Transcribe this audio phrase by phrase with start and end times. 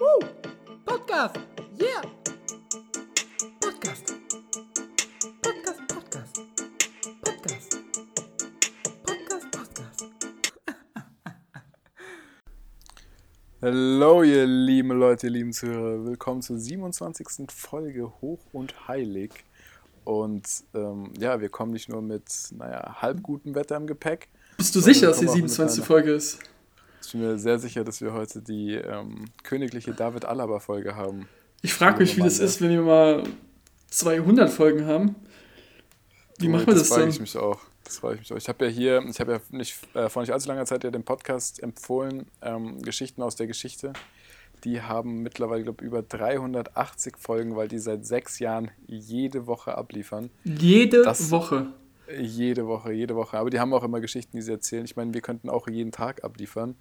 [0.00, 0.20] Woo!
[0.86, 1.36] Podcast!
[1.78, 2.00] Yeah!
[3.60, 4.14] Podcast!
[5.42, 6.40] Podcast, Podcast!
[7.22, 7.76] Podcast!
[9.04, 10.04] Podcast, Podcast!
[13.62, 16.04] Hallo, ihr lieben Leute, ihr lieben Zuhörer.
[16.06, 17.50] Willkommen zur 27.
[17.50, 19.32] Folge Hoch und Heilig.
[20.04, 20.44] Und
[20.74, 22.24] ähm, ja, wir kommen nicht nur mit,
[22.56, 24.28] naja, halb gutem Wetter im Gepäck.
[24.56, 25.78] Bist du sicher, dass die kommen auch mit 27.
[25.80, 26.38] einer- Folge ist?
[27.02, 31.28] Ich bin mir sehr sicher, dass wir heute die ähm, königliche David Alaba-Folge haben.
[31.62, 33.22] Ich frage mich, wie das ist, wenn wir mal
[33.90, 35.16] 200 Folgen haben.
[36.38, 37.10] Wie machen wir das, frage dann?
[37.10, 37.60] ich mich auch.
[37.84, 38.36] Das frage ich mich auch.
[38.36, 40.90] Ich habe ja hier, ich habe ja nicht, äh, vor nicht allzu langer Zeit ja
[40.90, 43.92] den Podcast empfohlen, ähm, Geschichten aus der Geschichte.
[44.64, 49.76] Die haben mittlerweile, glaube ich, über 380 Folgen, weil die seit sechs Jahren jede Woche
[49.76, 50.30] abliefern.
[50.44, 51.68] Jede Das- Woche.
[52.18, 53.38] Jede Woche, jede Woche.
[53.38, 54.84] Aber die haben auch immer Geschichten, die sie erzählen.
[54.84, 56.76] Ich meine, wir könnten auch jeden Tag abliefern.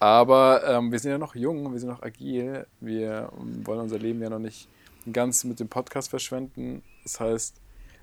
[0.00, 2.66] Aber ähm, wir sind ja noch jung, wir sind noch agil.
[2.80, 4.68] Wir ähm, wollen unser Leben ja noch nicht
[5.12, 6.82] ganz mit dem Podcast verschwenden.
[7.02, 7.56] Das heißt,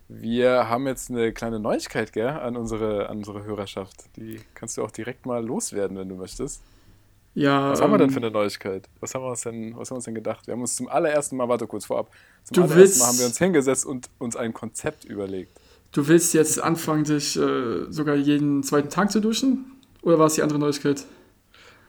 [0.08, 4.06] wir haben jetzt eine kleine Neuigkeit gell, an, unsere, an unsere Hörerschaft.
[4.16, 6.62] Die kannst du auch direkt mal loswerden, wenn du möchtest.
[7.34, 8.90] Ja, Was haben wir denn ähm, für eine Neuigkeit?
[9.00, 10.48] Was haben wir uns denn, was haben wir uns denn gedacht?
[10.48, 12.10] Wir haben uns zum allerersten Mal, warte kurz vorab,
[12.44, 15.60] zum allerersten Mal haben wir uns hingesetzt und uns ein Konzept überlegt.
[15.92, 19.72] Du willst jetzt anfangen, dich äh, sogar jeden zweiten Tag zu duschen?
[20.02, 21.06] Oder war es die andere Neuigkeit?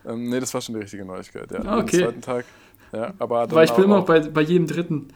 [0.07, 1.61] Ähm, nee, das war schon die richtige Neuigkeit, ja.
[1.65, 1.97] Ah, okay.
[1.99, 2.45] Am zweiten Tag.
[2.93, 5.09] Ja, aber dann Weil ich bin immer auch noch bei, bei jedem dritten.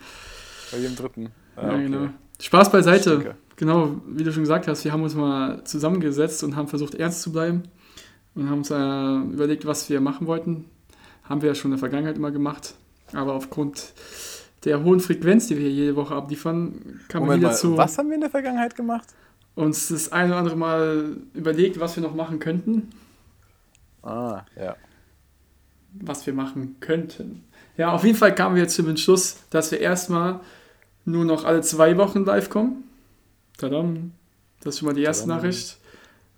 [0.71, 1.29] bei jedem dritten.
[1.57, 1.83] Ah, Ja, okay.
[1.85, 2.09] genau.
[2.41, 3.11] Spaß beiseite.
[3.15, 3.35] Stinker.
[3.57, 7.23] Genau, wie du schon gesagt hast, wir haben uns mal zusammengesetzt und haben versucht, ernst
[7.23, 7.63] zu bleiben.
[8.35, 10.65] Und haben uns äh, überlegt, was wir machen wollten.
[11.25, 12.75] Haben wir ja schon in der Vergangenheit immer gemacht.
[13.13, 13.93] Aber aufgrund
[14.65, 18.09] der hohen Frequenz, die wir hier jede Woche abliefern, kam Moment wieder zu was haben
[18.09, 19.09] wir in der Vergangenheit gemacht?
[19.55, 22.91] uns das eine oder andere Mal überlegt, was wir noch machen könnten.
[24.03, 24.75] Ah, ja.
[25.93, 27.45] was wir machen könnten.
[27.77, 30.41] Ja, auf jeden Fall kamen wir jetzt zum Entschluss, dass wir erstmal
[31.05, 32.85] nur noch alle zwei Wochen live kommen.
[33.59, 34.13] Tadam.
[34.61, 35.37] Das ist schon mal die erste Tadam.
[35.37, 35.79] Nachricht.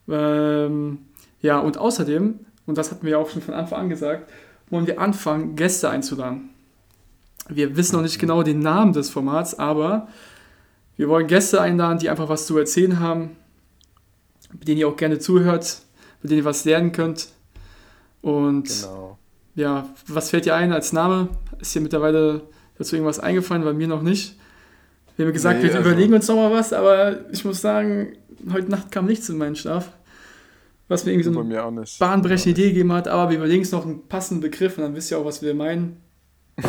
[0.08, 0.98] Ähm,
[1.40, 4.30] ja, und außerdem, und das hatten wir ja auch schon von Anfang an gesagt,
[4.68, 6.50] wollen wir anfangen, Gäste einzuladen.
[7.48, 10.08] Wir wissen noch nicht genau den Namen des Formats, aber
[10.96, 13.36] wir wollen Gäste einladen, die einfach was zu erzählen haben,
[14.52, 15.78] mit denen ihr auch gerne zuhört,
[16.22, 17.28] mit denen ihr was lernen könnt.
[18.22, 19.18] Und Genau.
[19.54, 21.28] ja, was fällt dir ein als Name?
[21.60, 22.42] Ist dir mittlerweile
[22.78, 23.64] dazu irgendwas eingefallen?
[23.64, 24.38] Bei mir noch nicht.
[25.16, 28.16] Wir haben gesagt, Nee, wir also- überlegen uns noch mal was, aber ich muss sagen,
[28.52, 29.90] heute Nacht kam nichts in meinen Schlaf.
[30.88, 34.06] Was mir irgendwie so eine bahnbrechende Idee gegeben hat, aber wir überlegen uns noch einen
[34.06, 35.96] passenden Begriff und dann wisst ihr auch, was wir meinen.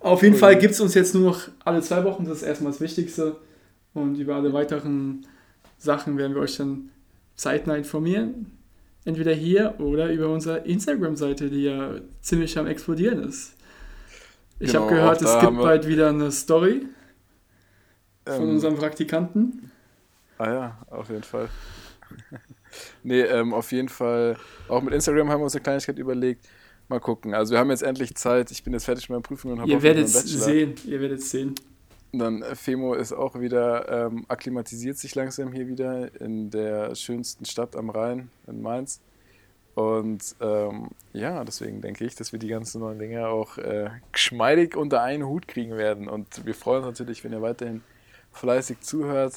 [0.00, 0.40] Auf jeden Cool.
[0.40, 3.36] Fall gibt es uns jetzt nur noch alle zwei Wochen, das ist erstmal das Wichtigste.
[3.92, 5.26] Und über alle weiteren
[5.78, 6.90] Sachen werden wir euch dann
[7.36, 8.58] zeitnah informieren.
[9.04, 13.54] Entweder hier oder über unsere Instagram-Seite, die ja ziemlich am explodieren ist.
[14.58, 16.86] Ich Genau, habe gehört, es gibt bald wieder eine Story
[18.26, 19.70] von Ähm, unserem Praktikanten.
[20.38, 21.48] Ah ja, auf jeden Fall.
[23.02, 24.36] nee, ähm, auf jeden Fall.
[24.68, 26.46] Auch mit Instagram haben wir uns eine Kleinigkeit überlegt.
[26.90, 27.34] Mal gucken.
[27.34, 28.50] Also wir haben jetzt endlich Zeit.
[28.50, 30.74] Ich bin jetzt fertig mit meiner Prüfung und habe Ihr auch wieder werdet meinen sehen,
[30.86, 31.54] ihr werdet es sehen.
[32.12, 37.44] Dann äh, Femo ist auch wieder, ähm, akklimatisiert sich langsam hier wieder in der schönsten
[37.44, 39.00] Stadt am Rhein, in Mainz.
[39.76, 44.76] Und ähm, ja, deswegen denke ich, dass wir die ganzen neuen Dinge auch äh, geschmeidig
[44.76, 46.08] unter einen Hut kriegen werden.
[46.08, 47.82] Und wir freuen uns natürlich, wenn ihr weiterhin
[48.32, 49.34] fleißig zuhört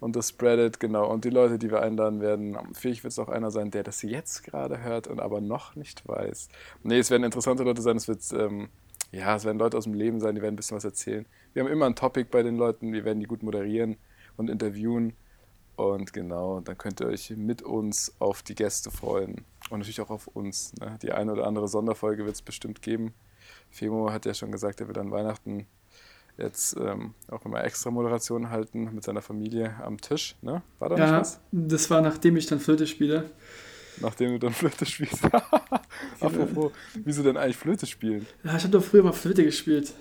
[0.00, 1.10] und das spreadet, genau.
[1.10, 4.02] Und die Leute, die wir einladen werden, vielleicht wird es auch einer sein, der das
[4.02, 6.48] jetzt gerade hört und aber noch nicht weiß.
[6.82, 8.68] Nee, es werden interessante Leute sein, es wird, ähm,
[9.12, 11.26] ja, es werden Leute aus dem Leben sein, die werden ein bisschen was erzählen.
[11.52, 13.96] Wir haben immer ein Topic bei den Leuten, wir werden die gut moderieren
[14.36, 15.14] und interviewen.
[15.76, 19.44] Und genau, dann könnt ihr euch mit uns auf die Gäste freuen.
[19.70, 20.72] Und natürlich auch auf uns.
[20.74, 20.98] Ne?
[21.02, 23.12] Die eine oder andere Sonderfolge wird es bestimmt geben.
[23.70, 25.66] Femo hat ja schon gesagt, er wird an Weihnachten
[26.38, 30.36] jetzt ähm, auch immer extra Moderation halten mit seiner Familie am Tisch.
[30.42, 30.62] Ne?
[30.78, 31.40] War da nicht Ja, was?
[31.52, 33.30] das war nachdem ich dann Flöte spiele.
[34.00, 35.24] Nachdem du dann Flöte spielst.
[36.20, 36.72] Apropos,
[37.04, 38.26] wieso denn eigentlich Flöte spielen?
[38.42, 39.92] Ja, ich habe doch früher mal Flöte gespielt.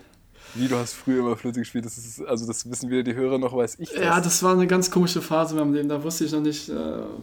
[0.56, 1.86] Wie, du hast früher immer Flöte gespielt?
[1.86, 4.00] Das ist, also das wissen weder die Hörer noch weiß ich das.
[4.00, 5.90] Ja, das war eine ganz komische Phase in meinem Leben.
[5.90, 6.75] Da wusste ich noch nicht, äh,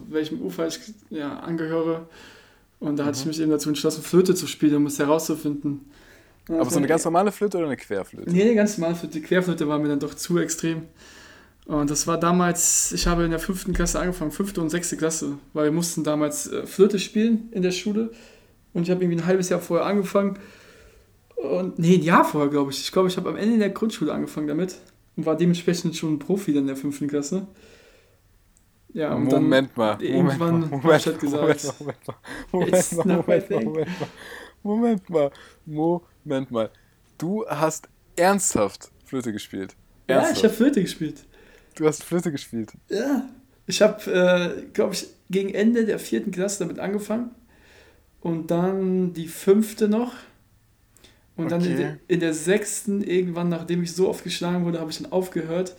[0.09, 2.07] welchem Ufer ich ja, angehöre.
[2.79, 3.21] Und da hatte Mhm.
[3.21, 5.81] ich mich eben dazu entschlossen, Flöte zu spielen, um es herauszufinden.
[6.47, 8.31] Und Aber so eine ganz normale Flöte oder eine Querflöte?
[8.31, 9.19] Nee, eine ganz normale Flöte.
[9.19, 10.83] Die Querflöte war mir dann doch zu extrem.
[11.65, 15.37] Und das war damals, ich habe in der fünften Klasse angefangen, fünfte und sechste Klasse,
[15.53, 18.11] weil wir mussten damals äh, Flöte spielen in der Schule.
[18.73, 20.39] Und ich habe irgendwie ein halbes Jahr vorher angefangen.
[21.35, 22.79] Und nee, ein Jahr vorher, glaube ich.
[22.79, 24.75] Ich glaube, ich habe am Ende in der Grundschule angefangen damit
[25.15, 27.47] und war dementsprechend schon ein Profi dann in der fünften Klasse.
[28.93, 29.93] Ja, und dann Moment mal.
[29.93, 30.71] Moment irgendwann mal.
[30.71, 31.85] hab Moment, ich halt Moment gesagt, mal.
[31.85, 32.15] Moment mal.
[32.51, 33.07] Moment mal.
[33.07, 34.09] not my Moment mal.
[34.63, 35.31] Moment mal.
[35.65, 36.10] Moment mal.
[36.23, 36.69] Moment mal.
[37.17, 39.75] Du hast ernsthaft Flöte gespielt.
[40.09, 40.37] Ja, Ernsthaft.
[40.37, 41.25] ich habe Flöte gespielt.
[41.75, 42.71] du hast Flöte gespielt.
[42.89, 43.27] Ja.
[43.67, 47.31] Ich habe, äh, glaube ich, gegen Ende der vierten Klasse damit angefangen.
[48.21, 50.13] Und dann die fünfte noch.
[51.37, 51.77] Und dann in, Okay.
[51.77, 55.75] der, in der sechsten, irgendwann, nachdem ich so oft geschlagen wurde, habe ich dann aufgehört.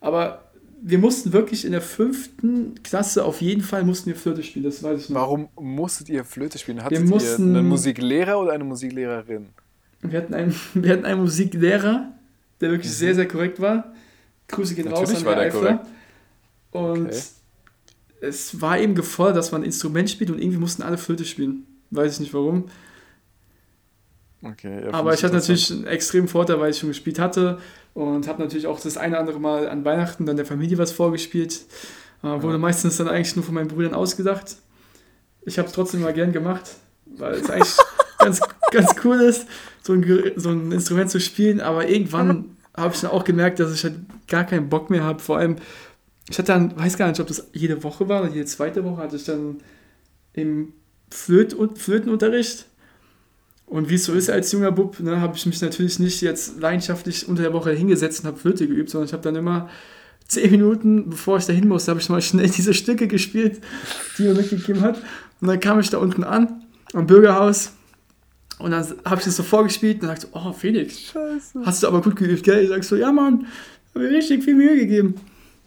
[0.00, 0.50] Aber
[0.82, 4.82] wir mussten wirklich in der fünften Klasse auf jeden Fall mussten wir Flöte spielen, das
[4.82, 5.20] weiß ich noch.
[5.20, 6.82] Warum musstet ihr Flöte spielen?
[6.82, 9.48] Hattet Wir mussten- ihr einen Musiklehrer oder eine Musiklehrerin?
[10.02, 12.12] Wir hatten einen, wir hatten einen Musiklehrer,
[12.60, 13.92] der wirklich sehr, sehr korrekt war.
[14.48, 15.14] Grüße gehen raus Mhm.
[15.14, 15.60] Natürlich an war der Eifler.
[15.60, 15.86] korrekt.
[16.72, 17.20] Und Okay.
[18.20, 21.64] es war eben gefordert, dass man ein Instrument spielt und irgendwie mussten alle Flöte spielen.
[21.90, 22.64] Weiß ich nicht warum.
[24.42, 27.58] Okay, ja, Aber ich hatte natürlich einen extremen Vorteil, weil ich schon gespielt hatte
[27.94, 30.92] und habe natürlich auch das eine oder andere Mal an Weihnachten dann der Familie was
[30.92, 31.62] vorgespielt.
[32.22, 32.58] Äh, wurde Ja.
[32.58, 34.56] meistens dann eigentlich nur von meinen Brüdern ausgedacht.
[35.42, 36.76] Ich habe es trotzdem mal gern gemacht,
[37.06, 37.76] weil es eigentlich
[38.26, 38.40] ganz,
[38.70, 39.46] ganz cool ist,
[39.82, 41.60] so ein, so ein Instrument zu spielen.
[41.60, 43.94] Aber irgendwann habe ich dann auch gemerkt, dass ich halt
[44.28, 45.20] gar keinen Bock mehr habe.
[45.20, 45.56] Vor allem,
[46.28, 49.02] ich hatte dann, weiß gar nicht, ob das jede Woche war oder jede zweite Woche,
[49.02, 49.58] hatte ich dann
[50.32, 50.72] im
[51.10, 52.66] Flöt Flötenunterricht.
[53.66, 56.60] Und wie es so ist als junger Bub, ne, habe ich mich natürlich nicht jetzt
[56.60, 59.68] leidenschaftlich unter der Woche hingesetzt und habe Flöte geübt, sondern ich habe dann immer
[60.28, 63.60] zehn Minuten, bevor ich da hin musste, habe ich mal schnell diese Stücke gespielt,
[64.18, 65.00] die mir mitgegeben hat.
[65.40, 67.72] Und dann kam ich da unten an, am Bürgerhaus.
[68.58, 71.60] Und dann habe ich das so vorgespielt und sagte, oh Felix, Scheiße.
[71.64, 72.62] hast du aber gut geübt, gell?
[72.64, 73.46] Ich sag so, ja Mann,
[73.94, 75.14] habe mir richtig viel Mühe gegeben.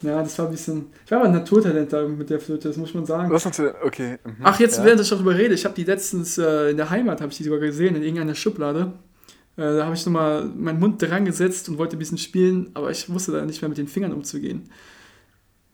[0.02, 2.76] Ja, das war ein bisschen, ich war aber ein Naturtalent da mit der Flöte, das
[2.78, 3.30] muss man sagen.
[3.30, 4.16] Was natürlich, okay.
[4.24, 4.84] mhm, Ach, jetzt, ja.
[4.86, 7.44] während ich darüber rede, ich habe die letztens äh, in der Heimat, habe ich die
[7.44, 8.92] sogar gesehen, in irgendeiner Schublade.
[9.56, 12.90] Äh, da habe ich nochmal meinen Mund dran gesetzt und wollte ein bisschen spielen, aber
[12.90, 14.70] ich wusste da nicht mehr mit den Fingern umzugehen.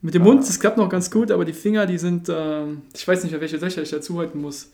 [0.01, 0.25] Mit dem Ah.
[0.25, 2.63] Mund, das klappt noch ganz gut, aber die Finger, die sind, äh,
[2.93, 4.71] ich weiß nicht mehr, welche Löcher ich dazu halten muss.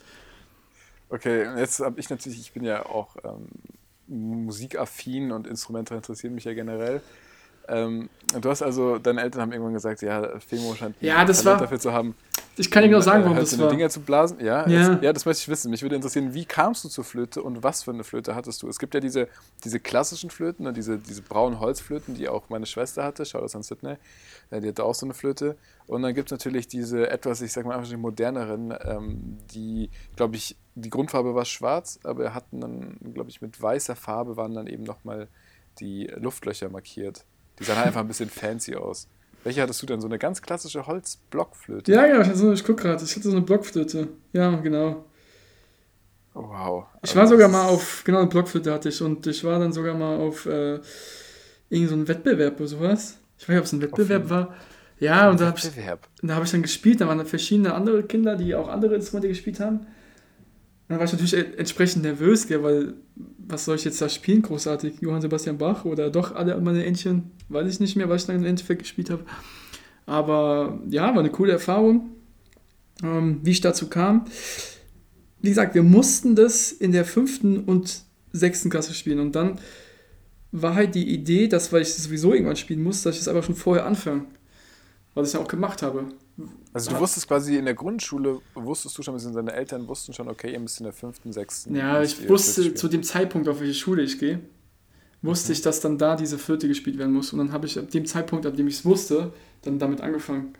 [1.09, 3.47] Okay, und jetzt habe ich natürlich, ich bin ja auch ähm,
[4.07, 7.01] musikaffin und Instrumente interessieren mich ja generell.
[7.69, 8.09] Ähm,
[8.41, 11.61] du hast also, deine Eltern haben irgendwann gesagt, ja, Femo scheint ein Ja, das Talent
[11.61, 12.13] war- dafür zu haben,
[12.57, 13.69] Ich kann dir genau sagen, warum äh, das war.
[13.69, 14.39] Dinger zu blasen.
[14.43, 14.91] Ja, Ja.
[14.91, 15.71] Jetzt, ja, das möchte ich wissen.
[15.71, 18.67] Mich würde interessieren, wie kamst du zur Flöte und was für eine Flöte hattest du?
[18.67, 19.29] Es gibt ja diese,
[19.63, 23.25] diese klassischen Flöten, ne, diese, diese braunen Holzflöten, die auch meine Schwester hatte.
[23.25, 23.95] Schau das an Sydney.
[24.51, 25.55] Äh, die hatte auch so eine Flöte.
[25.87, 29.89] Und dann gibt es natürlich diese etwas, ich sag mal einfach die moderneren, ähm, die,
[30.15, 34.53] glaube ich, die Grundfarbe war schwarz, aber hatten dann, glaube ich, mit weißer Farbe waren
[34.53, 35.27] dann eben nochmal
[35.79, 37.25] die Luftlöcher markiert.
[37.59, 39.07] Die sahen halt einfach ein bisschen fancy aus.
[39.43, 39.99] Welche hattest du denn?
[39.99, 41.91] So eine ganz klassische Holzblockflöte?
[41.91, 44.07] Ja, genau, ich, hatte so, ich guck gerade, ich hatte so eine Blockflöte.
[44.31, 45.03] Ja, genau.
[46.33, 46.85] Wow.
[47.03, 49.59] Ich Also war sogar das mal auf, genau, eine Blockflöte hatte ich und ich war
[49.59, 50.79] dann sogar mal auf äh,
[51.69, 53.19] irgendein so Wettbewerb oder sowas.
[53.37, 54.55] Ich weiß nicht, ob es ein Wettbewerb war.
[55.03, 55.69] Ja, und da habe ich,
[56.21, 59.27] da hab ich dann gespielt, da waren dann verschiedene andere Kinder, die auch andere Instrumente
[59.27, 59.79] gespielt haben.
[59.79, 59.85] Und
[60.87, 62.93] dann war ich natürlich entsprechend nervös, gell, weil
[63.37, 65.01] was soll ich jetzt da spielen, großartig?
[65.01, 67.31] Johann Sebastian Bach oder doch alle meine Entchen?
[67.49, 69.25] Weiß ich nicht mehr, was ich dann im Endeffekt gespielt habe.
[70.05, 72.11] Aber ja, war eine coole Erfahrung,
[73.03, 74.23] ähm, wie ich dazu kam.
[75.41, 79.19] Wie gesagt, wir mussten das in der fünften und sechsten Klasse spielen.
[79.19, 79.59] Und dann
[80.53, 83.27] war halt die Idee, dass, weil ich das sowieso irgendwann spielen muss, dass ich es
[83.27, 84.27] einfach schon vorher anfange.
[85.15, 86.05] Was ich ja auch gemacht habe.
[86.73, 90.27] Also du wusstest quasi in der Grundschule, wusstest du schon, beziehungsweise deine Eltern wussten schon,
[90.27, 91.75] okay, ihr müsst in der fünften, sechsten.
[91.75, 94.39] Ja, ich wusste zu dem Zeitpunkt, auf welche Schule ich gehe,
[95.21, 97.31] wusste ich, dass dann da diese Flöte gespielt werden muss.
[97.31, 100.55] Und dann habe ich ab dem Zeitpunkt, ab dem ich es wusste, dann damit angefangen.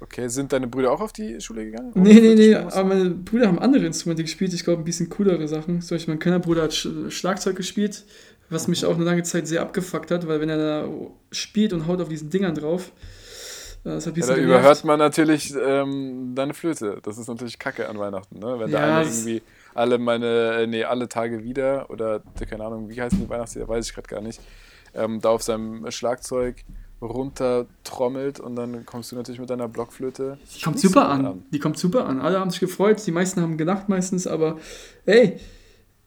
[0.00, 1.92] Okay, sind deine Brüder auch auf die Schule gegangen?
[1.94, 4.52] Nee, nee, nee, aber meine Brüder haben andere Instrumente gespielt.
[4.54, 5.82] Ich glaube, ein bisschen coolere Sachen.
[5.82, 8.04] Zum Beispiel mein kleiner Bruder hat Sch Schlagzeug gespielt,
[8.48, 10.88] was mich auch eine lange Zeit sehr abgefuckt hat, weil wenn er da
[11.30, 12.92] spielt und haut auf diesen Dingern drauf,
[13.84, 16.98] das hat Ja, da überhört man natürlich ähm, deine Flöte.
[17.02, 18.58] Das ist natürlich Kacke an Weihnachten, ne?
[18.58, 19.42] Wenn da Ja, alle das- irgendwie,
[19.74, 20.26] alle meine,
[20.62, 24.08] äh, nee, alle Tage wieder oder keine Ahnung, wie heißen die Weihnachtslieder, weiß ich gerade
[24.08, 24.40] gar nicht,
[24.94, 26.64] ähm, da auf seinem Schlagzeug
[27.00, 30.38] runtertrommelt und dann kommst du natürlich mit deiner Blockflöte.
[30.56, 31.44] Die kommt super gut an.
[31.52, 32.20] Die kommt super an.
[32.20, 34.58] Alle haben sich gefreut, die meisten haben gelacht meistens, aber
[35.06, 35.38] hey,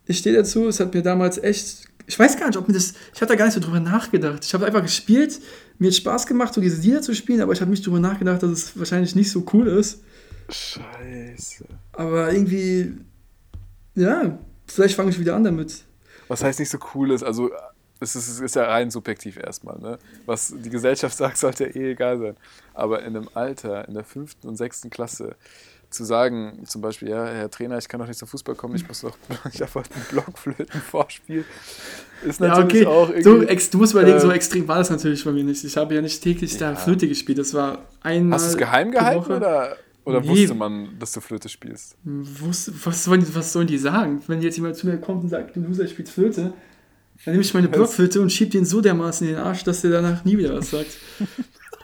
[0.06, 1.88] ich stehe dazu, es hat mir damals echt.
[2.06, 2.94] Ich weiß gar nicht, ob mir das.
[3.14, 4.44] Ich habe da gar nicht so drüber nachgedacht.
[4.44, 5.40] Ich habe einfach gespielt,
[5.80, 8.44] mir hat Spaß gemacht, so diese Lieder zu spielen, aber ich habe nicht drüber nachgedacht,
[8.44, 10.02] dass es wahrscheinlich nicht so cool ist.
[10.50, 11.66] Scheiße.
[11.94, 12.94] Aber irgendwie.
[13.96, 15.84] Ja, vielleicht fange ich wieder an damit.
[16.28, 17.24] Was heißt nicht so cool ist?
[17.24, 17.52] Also
[18.00, 19.80] es ist, es ist ja rein subjektiv erstmal.
[19.80, 19.98] Ne?
[20.26, 22.36] Was die Gesellschaft sagt, sollte ja eh egal sein.
[22.74, 25.36] Aber in einem Alter, in der fünften und sechsten Klasse,
[25.94, 28.88] zu sagen, zum Beispiel, ja, Herr Trainer, ich kann doch nicht zum Fußball kommen, ich
[28.88, 29.16] muss doch,
[29.54, 31.46] ich habe heute einen Blockflöten vorspiel,
[32.26, 32.96] ist Ja, natürlich okay.
[32.96, 33.48] auch So irgendwie.
[33.48, 35.64] ex, du musst überlegen, so äh, extrem war das natürlich bei mir nicht.
[35.64, 36.76] Ich habe ja nicht täglich da Ja.
[36.76, 37.38] Flöte gespielt.
[37.38, 38.38] Das war einmal.
[38.38, 40.28] hast du es geheim gehalten oder, oder Nee.
[40.30, 41.96] wusste man, dass du Flöte spielst?
[42.06, 44.22] Wus- Was sollen, die, was sollen die sagen?
[44.28, 46.54] Wenn jetzt jemand zu mir kommt und sagt, du Loser spielst Flöte,
[47.26, 47.68] dann nehme ich meine?
[47.70, 50.72] Blockflöte und schieb den so dermaßen in den Arsch, dass der danach nie wieder was
[50.72, 50.98] sagt.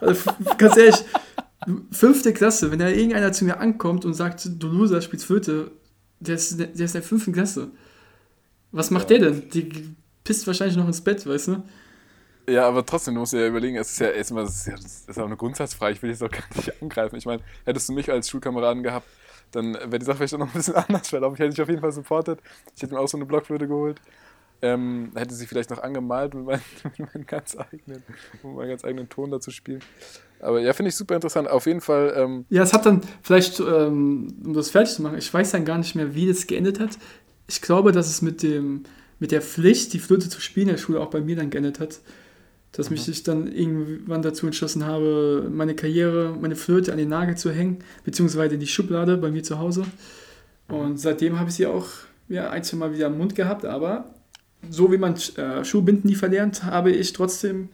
[0.01, 0.95] also, ganz ehrlich,
[1.91, 5.71] fünfte Klasse, wenn da irgendeiner zu mir ankommt und sagt, du Loser spielst Flöte,
[6.19, 7.69] der ist, der ist in der fünften Klasse.
[8.71, 9.17] Was macht Ja.
[9.17, 9.49] der denn?
[9.49, 11.63] Die pisst wahrscheinlich noch ins Bett, weißt du?
[12.47, 14.73] Ja, aber trotzdem, du musst dir ja überlegen, es ist ja erstmal, es ist ja
[14.75, 17.15] das ist auch eine Grundsatzfrage, ich will jetzt auch gar nicht angreifen.
[17.15, 19.07] Ich meine, hättest du mich als Schulkameraden gehabt,
[19.51, 21.35] dann wäre die Sache vielleicht auch noch ein bisschen anders verlaufen.
[21.35, 22.39] Ich hätte dich auf jeden Fall supportet.
[22.75, 24.01] Ich hätte mir auch so eine Blockflöte geholt.
[24.61, 26.61] Ähm, hätte sie vielleicht noch angemalt mit meinem,
[26.97, 28.03] mit meinem ganz eigenen,
[28.43, 29.81] um meinen ganz eigenen Ton dazu spielen.
[30.41, 31.49] Aber ja, finde ich super interessant.
[31.49, 35.17] Auf jeden Fall, ähm, Ja, es hat dann vielleicht, ähm, um das fertig zu machen,
[35.17, 36.97] ich weiß dann gar nicht mehr, wie das geendet hat.
[37.47, 38.83] Ich glaube, dass es mit, dem,
[39.19, 41.79] mit der Pflicht, die Flöte zu spielen in der Schule auch bei mir dann geendet
[41.79, 41.99] hat.
[42.71, 47.35] Dass mich ich dann irgendwann dazu entschlossen habe, meine Karriere, meine Flöte an den Nagel
[47.35, 49.85] zu hängen, beziehungsweise in die Schublade bei mir zu Hause.
[50.67, 51.87] Und seitdem habe ich sie auch
[52.27, 54.13] ja, ein, zwei Mal wieder im Mund gehabt, aber
[54.69, 57.69] so wie man äh, Schuhbinden nie verlernt, habe ich trotzdem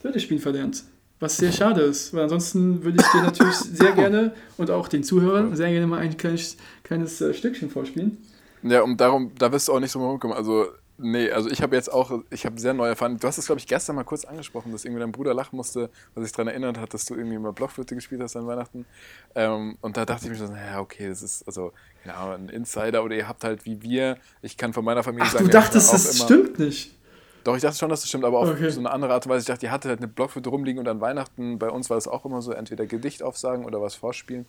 [0.00, 0.84] Flöte spielen verlernt.
[1.18, 5.04] Was sehr schade ist, weil ansonsten würde ich dir natürlich sehr gerne und auch den
[5.04, 8.16] Zuhörern sehr gerne mal ein kleines, kleines äh, Stückchen vorspielen.
[8.62, 10.36] Ja, und darum, da wirst du auch nicht drum rumkommen.
[10.36, 10.66] Also,
[11.00, 13.16] nee, also ich habe jetzt auch, ich habe sehr neu erfahren.
[13.18, 15.90] Du hast es, glaube ich, gestern mal kurz angesprochen, dass irgendwie dein Bruder lachen musste,
[16.14, 18.86] was sich daran erinnert hat, dass du irgendwie mal Blockflöte gespielt hast an Weihnachten.
[19.34, 21.72] Ähm, und da dachte ich mir so, naja, okay, das ist also,
[22.04, 25.32] genau, ein Insider oder ihr habt halt wie wir, ich kann von meiner Familie Ach,
[25.32, 26.96] sagen, du dachtest, das immer- stimmt nicht.
[27.42, 28.68] Doch, ich dachte schon, dass das stimmt, aber auf Okay.
[28.68, 29.40] so eine andere Art und Weise.
[29.40, 32.06] Ich dachte, die hatte halt eine Blockflöte rumliegen und an Weihnachten, bei uns war das
[32.06, 34.44] auch immer so, entweder Gedicht aufsagen oder was vorspielen.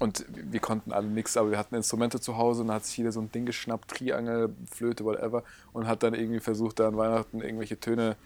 [0.00, 2.96] Und wir konnten alle nichts, aber wir hatten Instrumente zu Hause und dann hat sich
[2.96, 6.96] jeder so ein Ding geschnappt, Triangel, Flöte, whatever, und hat dann irgendwie versucht, da an
[6.96, 8.16] Weihnachten irgendwelche Töne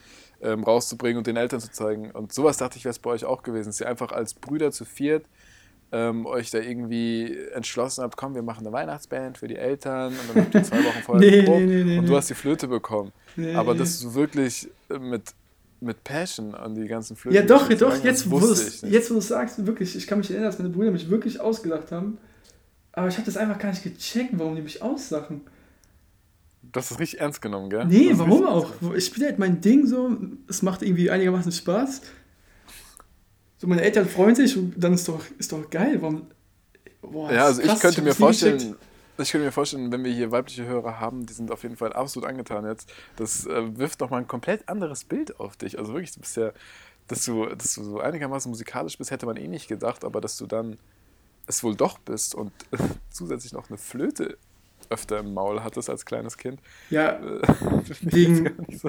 [0.40, 2.12] ähm, rauszubringen und den Eltern zu zeigen.
[2.12, 4.70] Und sowas dachte ich, wäre es bei euch auch gewesen, dass ihr einfach als Brüder
[4.70, 5.26] zu viert
[5.94, 10.34] ähm, euch da irgendwie entschlossen habt, komm, wir machen eine Weihnachtsband für die Eltern und
[10.34, 12.66] dann habt ihr zwei Wochen vorher Nee, geprobt nee, nee, und du hast die Flöte
[12.66, 13.12] bekommen.
[13.54, 14.68] Aber dass du wirklich
[15.00, 15.34] mit,
[15.84, 19.18] mit Passion an die ganzen Flöten Ja, doch, doch, jetzt wo, ich jetzt wo du
[19.18, 22.18] es sagst, wirklich, ich kann mich erinnern, dass meine Brüder mich wirklich ausgelacht haben.
[22.92, 25.42] Aber ich habe das einfach gar nicht gecheckt, warum die mich auslachen.
[26.72, 27.84] Das richtig ernst genommen, gell?
[27.84, 28.72] Nee, hast warum auch?
[28.96, 30.16] Ich spiele halt mein Ding so,
[30.48, 32.02] es macht irgendwie einigermaßen Spaß.
[33.58, 35.98] So, meine Eltern freuen sich und dann ist doch, ist doch geil.
[36.00, 36.26] Warum?
[37.02, 38.76] Boah, Ja, also ist krass, ich könnte hab mir vorstellen.
[39.18, 41.92] Ich könnte mir vorstellen, wenn wir hier weibliche Hörer haben, die sind auf jeden Fall
[41.92, 42.92] absolut angetan jetzt.
[43.16, 45.78] Das äh, wirft nochmal ein komplett anderes Bild auf dich.
[45.78, 46.52] Also wirklich, du bist ja,
[47.08, 50.36] dass du, dass du so einigermaßen musikalisch bist, hätte man eh nicht gedacht, aber dass
[50.36, 50.78] du dann
[51.46, 52.52] es wohl doch bist und
[53.10, 54.38] zusätzlich noch eine Flöte
[54.90, 56.60] öfter im Maul hattest als kleines Kind.
[56.90, 57.42] Ja, äh,
[58.02, 58.88] Wegen- so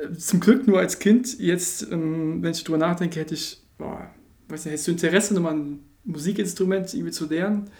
[0.00, 1.38] äh, zum Glück nur als Kind.
[1.38, 4.10] Jetzt, ähm, wenn ich drüber nachdenke, hätte ich, boah,
[4.48, 7.70] weiß nicht, hättest du Interesse, nochmal ein Musikinstrument irgendwie zu lernen?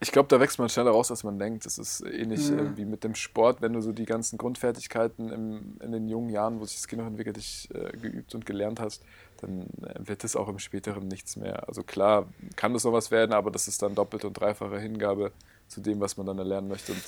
[0.00, 1.66] Ich glaube, da wächst man schneller raus, als man denkt.
[1.66, 2.56] Das ist ähnlich Ja.
[2.56, 6.30] äh, wie mit dem Sport, wenn du so die ganzen Grundfertigkeiten im, in den jungen
[6.30, 9.02] Jahren, wo sich das Kind noch entwickelt, dich äh, geübt und gelernt hast,
[9.40, 11.66] dann äh, wird es auch im späteren nichts mehr.
[11.68, 15.32] Also klar, kann das sowas werden, aber das ist dann doppelte und dreifache Hingabe
[15.66, 16.92] zu dem, was man dann erlernen möchte.
[16.92, 17.02] Und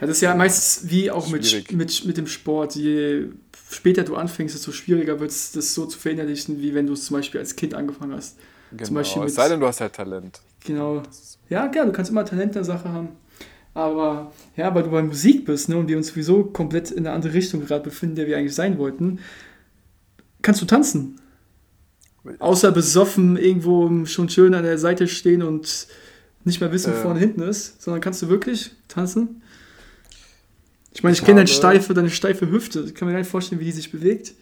[0.00, 2.74] Ja, das ist ja meistens wie auch mit, mit, mit dem Sport.
[2.76, 3.28] Je
[3.70, 7.06] später du anfängst, desto schwieriger wird es, das so zu verinnerlichen, wie wenn du es
[7.06, 8.36] zum Beispiel als Kind angefangen hast.
[8.72, 10.40] genau, es sei denn, du hast halt Talent.
[10.64, 11.00] Genau.
[11.00, 13.10] Das ist, Ja, klar, du kannst immer Talent in der Sache haben.
[13.74, 17.12] Aber ja, weil du bei Musik bist ne, und wir uns sowieso komplett in eine
[17.14, 19.20] andere Richtung gerade befinden, in der wir eigentlich sein wollten,
[20.42, 21.20] kannst du tanzen.
[22.40, 25.86] Außer besoffen irgendwo schon schön an der Seite stehen und
[26.42, 27.02] nicht mehr wissen, wo Äh.
[27.02, 29.42] vorne hinten ist, sondern kannst du wirklich tanzen.
[30.92, 32.80] Ich meine, ich, Ich kenne deine steife, deine steife Hüfte.
[32.80, 34.34] Ich kann mir gar nicht vorstellen, wie die sich bewegt.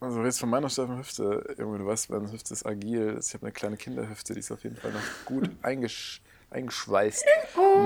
[0.00, 1.54] also du redest von meiner steifen Hüfte.
[1.58, 3.18] Junge, du weißt, meine Hüfte ist agil.
[3.20, 7.24] Ich habe eine kleine Kinderhüfte, die ist auf jeden Fall noch gut eingesch eingeschweißt.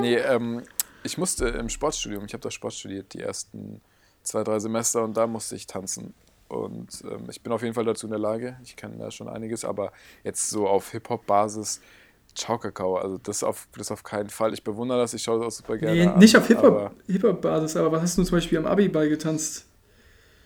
[0.00, 0.62] Nee, ähm,
[1.02, 3.80] ich musste im Sportstudium, ich habe da Sport studiert, die ersten
[4.22, 6.14] zwei, drei Semester und da musste ich tanzen.
[6.48, 8.56] Und ähm, ich bin auf jeden Fall dazu in der Lage.
[8.62, 9.90] Ich kann da schon einiges, aber
[10.22, 11.80] jetzt so auf Hip-Hop-Basis,
[12.34, 14.54] Ciao Kakao, also das auf, das auf keinen Fall.
[14.54, 16.18] Ich bewundere das, ich schaue das auch super gerne Nee, an.
[16.18, 19.66] nicht auf aber- Hip-Hop- Hip-Hop-Basis, aber was hast du zum Beispiel am Abi-Ball getanzt?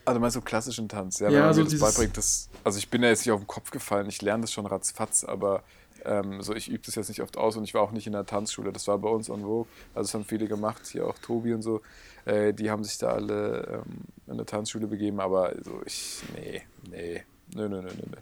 [0.05, 2.89] Ah, du meinst so klassischen Tanz, ja, Ja, so das dieses- beibringt, das, also ich
[2.91, 5.63] bin ja jetzt nicht auf den Kopf gefallen, ich lerne das schon ratzfatz, aber
[6.05, 8.13] ähm, so ich übe das jetzt nicht oft aus und ich war auch nicht in
[8.13, 8.73] der Tanzschule.
[8.73, 9.67] Das war bei uns on Vogue.
[9.95, 11.81] Also das haben viele gemacht, hier auch Tobi und so.
[12.25, 16.63] Äh, die haben sich da alle ähm, in eine Tanzschule begeben, aber so ich, nee,
[16.91, 17.23] nee,
[17.55, 18.03] nö, nö, nö, nö.
[18.11, 18.17] nö.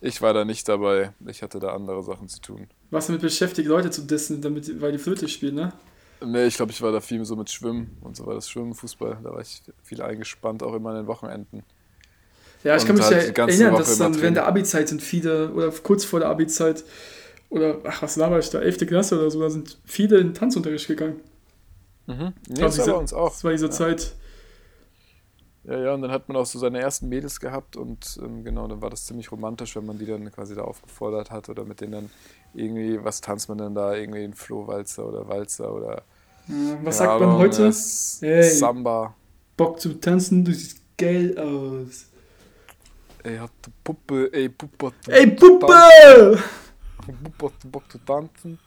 [0.00, 1.12] Ich war da nicht dabei.
[1.26, 2.68] Ich hatte da andere Sachen zu tun.
[2.90, 5.72] Warst damit beschäftigt, Leute zu dissen, damit, weil die Flöte spielen, ne?
[6.24, 8.74] Nee, ich glaube, ich war da viel so mit Schwimmen und so war das Schwimmen,
[8.74, 9.18] Fußball.
[9.22, 11.64] Da war ich viel eingespannt, auch immer an den Wochenenden.
[12.64, 15.70] Ja, ich kann mich halt ja erinnern, dass dann während der Abi-Zeit sind viele, oder
[15.70, 16.84] kurz vor der Abi-Zeit,
[17.50, 18.86] oder ach, was laber ich da, 11.
[18.86, 21.16] Klasse oder so, da sind viele in den Tanzunterricht gegangen.
[22.06, 22.34] Mhm.
[22.48, 23.30] Nee, glaub, das war bei uns auch.
[23.30, 23.70] Das war diese ja.
[23.70, 24.14] Zeit.
[25.64, 28.66] Ja, ja, und dann hat man auch so seine ersten Mädels gehabt und ähm, genau,
[28.66, 31.80] dann war das ziemlich romantisch, wenn man die dann quasi da aufgefordert hat oder mit
[31.80, 32.10] denen dann
[32.52, 36.02] irgendwie, was tanzt man denn da, irgendwie einen Flohwalzer oder Walzer oder
[36.48, 37.66] Ja, was sagt man Ahnung, heute?
[37.66, 38.42] das Hey.
[38.42, 39.14] Samba.
[39.56, 42.06] Bock zu tanzen, du siehst geil aus.
[43.24, 45.66] Ey, hat die Puppe, ey, Puppe, hat Ey, Puppe!
[46.96, 48.58] Puppe hat Bock zu tanzen.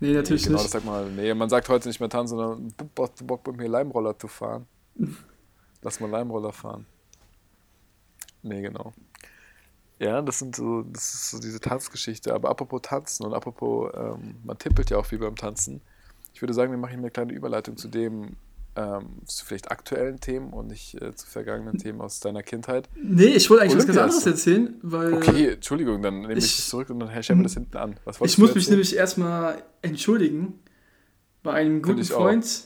[0.00, 0.64] Nee, natürlich nee, genau, nicht.
[0.66, 3.56] das sagt man, nee, man sagt heute nicht mehr tanzen, sondern Puppe hat Bock, mit
[3.56, 4.66] mir Leimroller zu fahren.
[5.82, 6.86] Lass mal Leimroller fahren.
[8.42, 8.92] Nee, genau.
[9.98, 12.34] Ja, das sind so, das ist so diese Tanzgeschichte.
[12.34, 15.80] Aber apropos Tanzen und apropos, ähm, man tippelt ja auch viel beim Tanzen.
[16.32, 18.36] Ich würde sagen, wir machen hier eine kleine Überleitung zu dem,
[18.76, 22.88] ähm, zu vielleicht aktuellen Themen und nicht äh, zu vergangenen Themen aus deiner Kindheit.
[23.00, 26.56] Nee, ich wollte eigentlich was ganz anderes erzählen, weil Okay, Entschuldigung, dann nehme ich ich-
[26.56, 27.94] das zurück und dann stellen wir das hinten an.
[28.24, 30.58] Ich muss mich nämlich erstmal entschuldigen
[31.42, 32.18] bei einem guten ich auch.
[32.22, 32.64] Freund.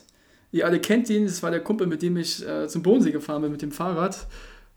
[0.50, 3.43] Ihr alle kennt ihn, das war der Kumpel, mit dem ich äh, zum Bodensee gefahren
[3.43, 4.27] bin mit dem Fahrrad.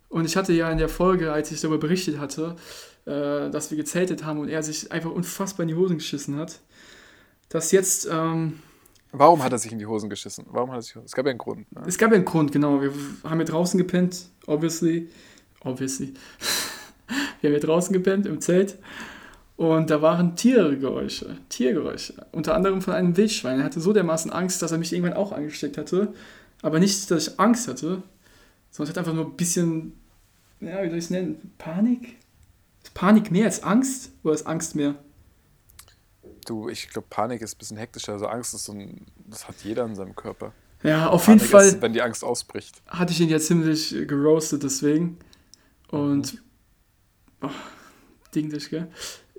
[0.10, 2.58] Und ich hatte ja in der Folge, als ich darüber berichtet hatte,
[3.06, 6.60] äh, dass wir gezeltet haben und er sich einfach unfassbar in die Hosen geschissen hat,
[7.48, 8.60] dass jetzt ähm,
[9.12, 10.46] Warum hat er sich in die Hosen geschissen?
[10.50, 11.72] Warum hat er sich, es gab ja einen Grund.
[11.72, 11.84] Ne?
[11.86, 12.82] Es gab ja einen Grund, genau.
[12.82, 12.91] Wir
[13.24, 15.10] haben hier draußen gepennt, obviously.
[15.63, 16.13] Obviously.
[17.41, 18.77] wir haben hier draußen gepennt im Zelt.
[19.58, 21.38] Und da waren Tiergeräusche.
[21.50, 22.25] Tiergeräusche.
[22.32, 23.60] Unter anderem von einem Wildschwein.
[23.60, 26.13] Er hatte so dermaßen Angst, dass er mich irgendwann auch angesteckt hatte.
[26.62, 28.01] Aber nicht, dass ich Angst hatte,
[28.72, 29.94] sondern es hat einfach nur ein bisschen,
[30.62, 31.51] ja, wie soll ich es nennen?
[31.58, 32.15] Panik?
[32.84, 34.12] Ist Panik mehr als Angst?
[34.24, 34.96] Oder ist Angst mehr?
[36.45, 38.13] Du, ich glaube, Panik ist ein bisschen hektischer.
[38.13, 40.53] Also Angst ist so ein, das hat jeder in seinem Körper.
[40.83, 41.65] Ja, auf Panik jeden Fall.
[41.65, 42.81] Ist, wenn die Angst ausbricht.
[42.88, 45.17] hatte ich ihn ja ziemlich geroastet deswegen.
[45.89, 46.41] Und
[47.41, 47.50] oh,
[48.33, 48.88] Ding dich, gell?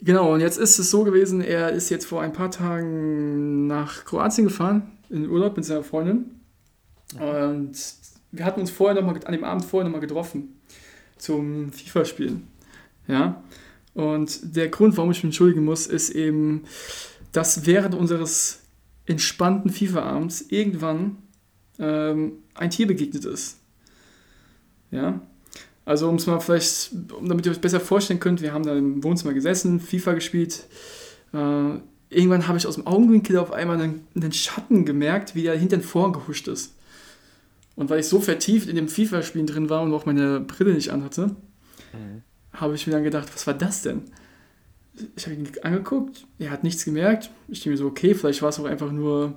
[0.00, 4.04] Genau, und jetzt ist es so gewesen, er ist jetzt vor ein paar Tagen nach
[4.04, 6.40] Kroatien gefahren, in Urlaub mit seiner Freundin.
[7.18, 7.72] Und
[8.32, 10.60] wir hatten uns vorher noch mal, an dem Abend vorher nochmal getroffen
[11.18, 12.48] zum FIFA-Spielen.
[13.06, 13.42] Ja.
[13.94, 16.64] Und der Grund, warum ich mich entschuldigen muss, ist eben,
[17.32, 18.60] dass während unseres
[19.06, 21.16] entspannten FIFA-Abends irgendwann
[21.78, 23.58] ähm, ein Tier begegnet ist.
[24.90, 25.20] Ja.
[25.84, 29.02] Also um es mal vielleicht, damit ihr euch besser vorstellen könnt, wir haben da im
[29.02, 30.66] Wohnzimmer gesessen, FIFA gespielt.
[31.32, 31.78] Äh,
[32.08, 35.78] irgendwann habe ich aus dem Augenwinkel auf einmal einen, einen Schatten gemerkt, wie er hinter
[35.78, 36.74] den Vorhang gehuscht ist.
[37.74, 40.90] Und weil ich so vertieft in dem FIFA-Spielen drin war und auch meine Brille nicht
[40.90, 41.34] anhatte,
[42.52, 44.02] habe ich mir dann gedacht, was war das denn?
[45.16, 47.30] Ich habe ihn angeguckt, er hat nichts gemerkt.
[47.48, 49.34] Ich denke mir so, okay, vielleicht war es auch einfach nur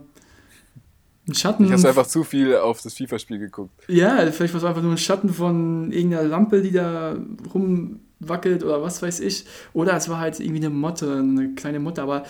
[1.28, 1.65] ein Schatten.
[1.65, 3.84] Ich hast einfach zu viel auf das FIFA-Spiel geguckt.
[3.88, 7.17] Ja, vielleicht war es einfach nur ein Schatten von irgendeiner Lampe, die da
[7.54, 9.45] rumwackelt oder was weiß ich.
[9.73, 12.01] Oder es war halt irgendwie eine Motte, eine kleine Motte.
[12.01, 12.25] Aber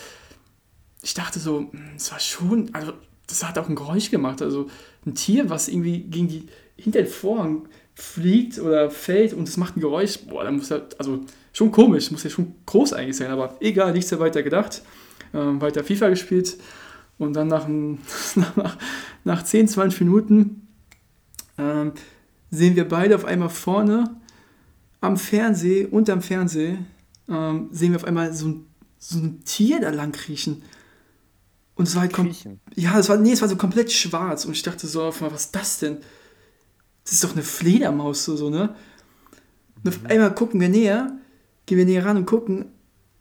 [1.02, 2.94] ich dachte so, hm, es war schon, also
[3.28, 4.42] das hat auch ein Geräusch gemacht.
[4.42, 4.68] Also
[5.06, 9.78] ein Tier, was irgendwie gegen die, hinter den Vorhang fliegt oder fällt und es macht
[9.78, 10.20] ein Geräusch.
[10.20, 11.22] Boah, da muss ja, also
[11.54, 13.32] schon komisch, muss ja schon groß eigentlich sein.
[13.32, 14.84] Aber egal, nichts mehr weiter gedacht.
[15.34, 16.58] Ähm, weiter FIFA gespielt.
[17.18, 18.00] Und dann nach, ein,
[18.36, 18.78] nach,
[19.24, 20.68] nach 10, 20 Minuten
[21.58, 21.94] ähm,
[22.52, 24.16] sehen wir beide auf einmal vorne
[25.00, 26.78] am Fernseh, unterm Fernseh,
[27.30, 28.66] ähm, sehen wir auf einmal so ein,
[28.98, 30.64] so ein Tier da lang kriechen.
[31.76, 32.32] Und es war halt kom
[32.76, 34.46] ja, es war, nee, es war so komplett schwarz.
[34.46, 35.98] Und ich dachte so auf einmal, was ist das denn?
[37.06, 38.76] Das ist doch eine Fledermaus, so, so ne?
[39.84, 41.18] Und auf einmal gucken wir näher,
[41.68, 42.66] gehen wir näher ran und gucken.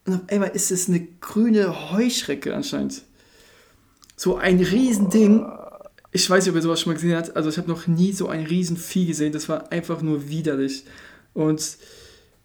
[0.06, 3.02] Und auf einmal ist es eine grüne Heuschrecke anscheinend.
[4.16, 5.46] So ein Riesending.
[6.12, 7.36] Ich weiß nicht, ob ihr sowas schon mal gesehen habt.
[7.36, 9.32] Also ich habe noch nie so ein Riesenvieh gesehen.
[9.32, 10.84] Das war einfach nur widerlich.
[11.34, 11.76] Und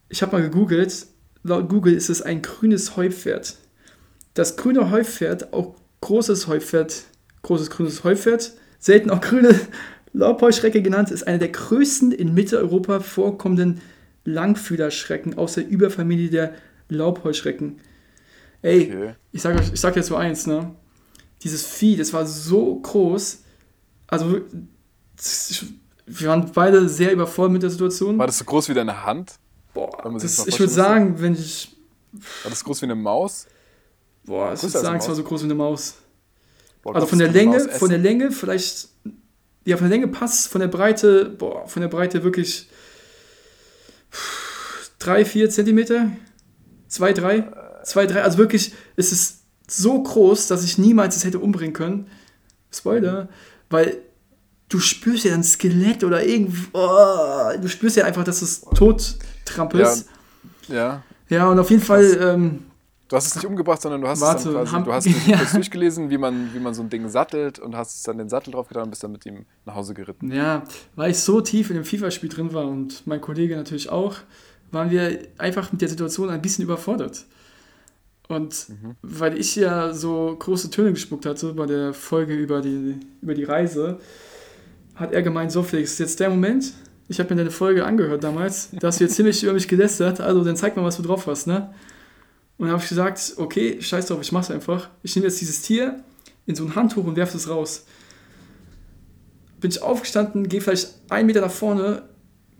[0.10, 1.08] ich habe mal gegoogelt.
[1.43, 3.56] Laut Google ist es ein grünes Heupferd.
[4.34, 7.04] Das grüne Heupferd, auch großes Heupferd,
[7.43, 9.58] großes grünes Heupferd, selten auch grüne
[10.13, 13.82] Laubheuschrecke genannt, ist eine der größten in Mitteleuropa vorkommenden
[14.26, 16.54] Langfühlerschrecken aus der Überfamilie der
[16.89, 17.80] Laubheuschrecken.
[18.62, 19.15] Ey, Okay.
[19.32, 20.76] ich sag euch, ich sag jetzt so eins, ne?
[21.43, 23.43] Dieses Vieh, das war so groß.
[24.08, 24.41] Also,
[26.06, 28.17] wir waren beide sehr überfordert mit der Situation.
[28.17, 29.36] War das so groß wie deine Hand?
[29.74, 31.78] Boah, das, ich würde sagen, wenn ich
[32.43, 33.45] War das groß wie eine Maus?
[34.26, 35.95] Boah, ich würde sagen, es war so groß wie eine Maus.
[36.82, 38.00] Boah, Also von der Länge, von der?
[38.00, 38.89] Länge vielleicht,
[39.69, 42.69] ja, von der Länge passt, von der Breite, boah, von der Breite wirklich
[44.97, 46.12] drei, vier Zentimeter,
[46.88, 47.51] zwei, drei,
[47.84, 52.08] zwei, drei, also wirklich, es ist so groß, dass ich niemals es hätte umbringen können.
[52.71, 53.29] Spoiler,
[53.69, 53.97] weil
[54.69, 59.17] du spürst ja ein Skelett oder irgendwie, oh, du spürst ja einfach, dass es tot
[59.45, 60.08] trampelst.
[60.67, 61.03] Ja.
[61.29, 61.47] Ja.
[61.47, 62.65] und auf jeden Fall, ähm,
[63.10, 65.06] Du hast es nicht umgebracht, sondern du hast Warte, es dann quasi, haben- du hast
[65.08, 65.38] es Ja.
[65.38, 68.30] kurz durchgelesen, wie man, wie man so ein Ding sattelt und hast es dann den
[68.30, 70.32] Sattel drauf getan und bist dann mit ihm nach Hause geritten.
[70.32, 70.63] Ja,
[70.95, 74.15] weil ich so tief in dem FIFA-Spiel drin war und mein Kollege natürlich auch,
[74.72, 77.26] waren wir einfach mit der Situation ein bisschen überfordert.
[78.28, 78.67] Und
[79.02, 83.43] weil ich ja so große Töne gespuckt hatte bei der Folge über die, über die
[83.43, 83.98] Reise,
[84.93, 86.74] hat er gemeint, so Felix, ist jetzt der Moment,
[87.08, 90.22] ich habe mir deine Folge angehört damals, da hast du jetzt ziemlich über mich gelästert,
[90.22, 91.74] also dann zeig mal, was du drauf hast, ne?
[92.60, 94.89] Und dann habe ich gesagt, okay, scheiß drauf, ich mach's einfach.
[95.02, 96.04] Ich nehme jetzt dieses Tier
[96.45, 97.86] in so ein Handtuch und werfe es raus
[99.60, 102.04] bin ich aufgestanden, gehe vielleicht einen Meter nach vorne,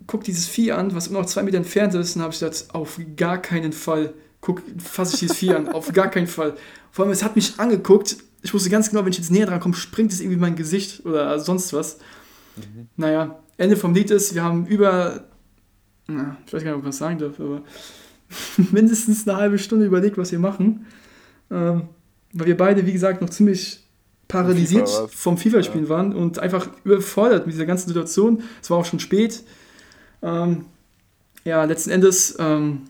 [0.06, 2.66] guck dieses Vieh an, was immer noch zwei Meter entfernt ist, und habe ich gedacht,
[2.72, 6.56] auf gar keinen Fall guck, fasse ich dieses Vieh an, auf gar keinen Fall.
[6.90, 9.60] Vor allem, es hat mich angeguckt, ich wusste ganz genau, wenn ich jetzt näher dran
[9.60, 11.98] komme, springt es irgendwie in mein Gesicht oder sonst was.
[12.96, 15.24] Naja, Ende vom Lied ist, wir haben über,
[16.06, 17.62] na, ich weiß gar nicht, ob ich was sagen darf, aber
[18.72, 20.86] mindestens eine halbe Stunde überlegt, was wir machen.
[21.50, 21.88] Ähm,
[22.32, 23.80] weil wir beide, wie gesagt, noch ziemlich
[24.28, 28.42] paralysiert FIFA vom FIFA-Spielen waren und einfach überfordert mit dieser ganzen Situation.
[28.62, 29.42] Es war auch schon spät.
[30.22, 30.66] Ähm,
[31.44, 32.82] ja, letzten Endes ähm,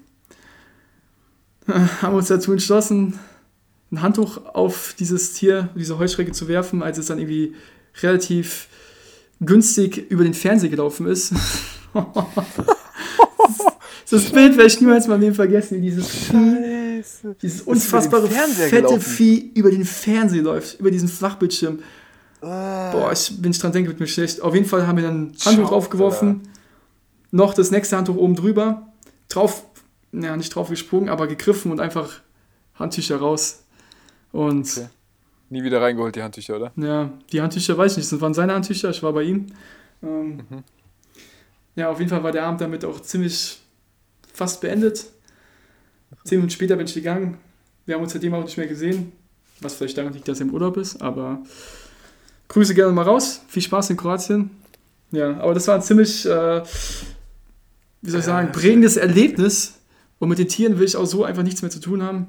[1.66, 3.18] haben wir uns dazu entschlossen,
[3.90, 7.54] ein Handtuch auf dieses Tier, diese Heuschrecke zu werfen, als es dann irgendwie
[8.02, 8.68] relativ
[9.40, 11.32] günstig über den Fernseher gelaufen ist.
[14.10, 17.02] das Bild werde ich niemals Leben vergessen, wie dieses Vieh,
[17.42, 19.00] dieses unfassbare fette gelaufen?
[19.00, 21.78] Vieh über den Fernseher läuft, über diesen Flachbildschirm.
[22.40, 24.40] Boah, ich, wenn ich dran denke, wird mir schlecht.
[24.40, 26.40] Auf jeden Fall haben wir dann ein Handtuch Schau, draufgeworfen,
[27.30, 28.88] noch das nächste Handtuch oben drüber,
[29.28, 29.64] drauf,
[30.12, 32.20] ja, nicht drauf gesprungen, aber gegriffen und einfach
[32.74, 33.62] Handtücher raus.
[34.32, 34.86] Und Okay.
[35.52, 36.72] Nie wieder reingeholt, die Handtücher, oder?
[36.76, 39.46] ja, die Handtücher weiß ich nicht, das waren seine Handtücher, ich war bei ihm.
[40.02, 40.64] Ähm, Mhm.
[41.76, 43.59] Ja, auf jeden Fall war der Abend damit auch ziemlich
[44.40, 45.04] fast beendet.
[46.24, 47.36] Zehn Minuten später bin ich gegangen.
[47.84, 49.12] Wir haben uns seitdem auch nicht mehr gesehen,
[49.60, 51.42] was vielleicht daran liegt, dass er im Urlaub ist, aber
[52.48, 53.42] Grüße gerne mal raus.
[53.48, 54.48] Viel Spaß in Kroatien.
[55.12, 56.62] Ja, aber das war ein ziemlich, äh,
[58.00, 59.74] wie soll ich sagen, prägendes Erlebnis.
[60.18, 62.28] Und mit den Tieren will ich auch so einfach nichts mehr zu tun haben.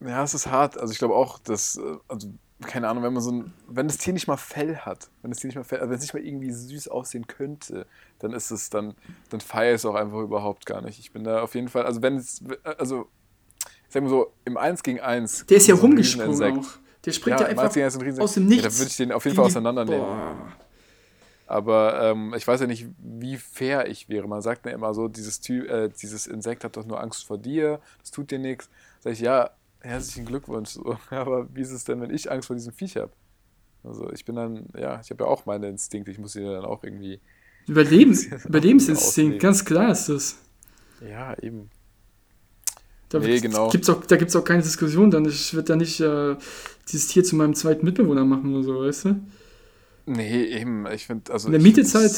[0.00, 0.78] Ja, es ist hart.
[0.78, 2.28] Also ich glaube auch, dass, äh, also
[2.66, 5.40] keine Ahnung, wenn man so ein, wenn das Tier nicht mal Fell hat, wenn das
[5.40, 7.86] Tier nicht mal Fell, also wenn es nicht mal irgendwie süß aussehen könnte,
[8.18, 8.94] dann ist es dann,
[9.30, 10.98] dann feiere ich es auch einfach überhaupt gar nicht.
[10.98, 13.08] Ich bin da auf jeden Fall, also wenn es, also
[13.60, 15.46] ich sag mal so, im 1 gegen 1.
[15.46, 16.68] Der ist ja so rumgesprungen auch.
[17.04, 18.24] Der springt ja, Ja, einfach 1 gegen 1 ist ein Rieseninsekt.
[18.24, 18.74] aus dem Ja, Nichts.
[18.74, 20.00] da würde ich den auf jeden Fall auseinandernehmen.
[20.00, 20.52] Boah.
[21.46, 24.28] Aber ähm, ich weiß ja nicht, wie fair ich wäre.
[24.28, 27.38] Man sagt mir immer so, dieses, Ty äh, dieses Insekt hat doch nur Angst vor
[27.38, 28.68] dir, das tut dir nichts.
[29.00, 30.70] Sag ich, ja, herzlichen Glückwunsch.
[30.70, 30.96] So.
[31.10, 33.12] Aber wie ist es denn, wenn ich Angst vor diesem Viech habe?
[33.84, 36.64] Also ich bin dann, ja, ich habe ja auch meine Instinkte, ich muss die dann
[36.64, 37.20] auch irgendwie.
[37.66, 40.38] Überlebens, Überlebensinstinkt, ganz klar ist das.
[41.08, 41.70] Ja, eben.
[43.08, 43.70] Da Nee, genau.
[43.70, 46.36] gibt's auch, da gibt es auch keine Diskussion, dann ich würde da nicht äh,
[46.90, 49.20] dieses Tier zu meinem zweiten Mitbewohner machen oder so, weißt du?
[50.08, 50.86] Nee, eben.
[50.86, 51.48] Ich finde, also.
[51.48, 52.10] In der Mietezeit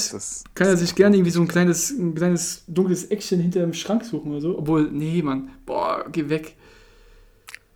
[0.54, 4.04] Kann er sich gerne irgendwie so ein kleines, ein kleines dunkles Eckchen hinter dem Schrank
[4.04, 4.58] suchen oder so.
[4.58, 5.50] Obwohl, nee, Mann.
[5.66, 6.56] Boah, geh weg.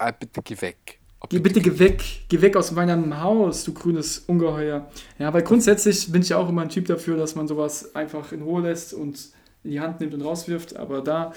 [0.04, 1.00] Ah, bitte geh weg.
[1.18, 2.04] Oh, Geh bitte geh weg.
[2.28, 4.86] Geh weg aus meinem Haus, du grünes Ungeheuer.
[5.18, 8.30] Ja, weil grundsätzlich bin ich ja auch immer ein Typ dafür, dass man sowas einfach
[8.32, 9.30] in Ruhe lässt und
[9.62, 10.76] in die Hand nimmt und rauswirft.
[10.76, 11.32] Aber da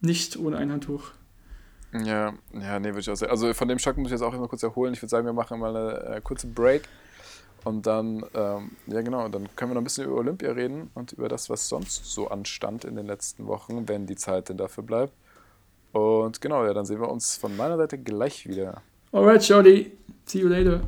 [0.00, 1.12] nicht ohne ein Handtuch.
[1.92, 3.30] Ja, ja, nee, würde ich auch sagen.
[3.30, 4.92] Also von dem Schock muss ich jetzt auch immer kurz erholen.
[4.92, 6.88] Ich würde sagen, wir machen mal eine äh, kurze Break.
[7.62, 11.12] Und dann, ähm, ja genau, dann können wir noch ein bisschen über Olympia reden und
[11.12, 14.82] über das, was sonst so anstand in den letzten Wochen, wenn die Zeit denn dafür
[14.82, 15.12] bleibt.
[15.92, 18.82] Und genau, ja, dann sehen wir uns von meiner Seite gleich wieder.
[19.12, 19.92] Alright, Shorty.
[20.24, 20.80] See you later.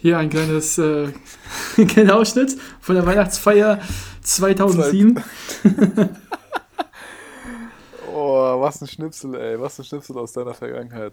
[0.00, 1.08] Hier ein kleines, äh,
[1.76, 3.80] ein kleiner Ausschnitt von der Weihnachtsfeier
[4.22, 5.22] 2007.
[8.12, 11.12] Oh, was ein Schnipsel, ey, was ein Schnipsel aus deiner Vergangenheit.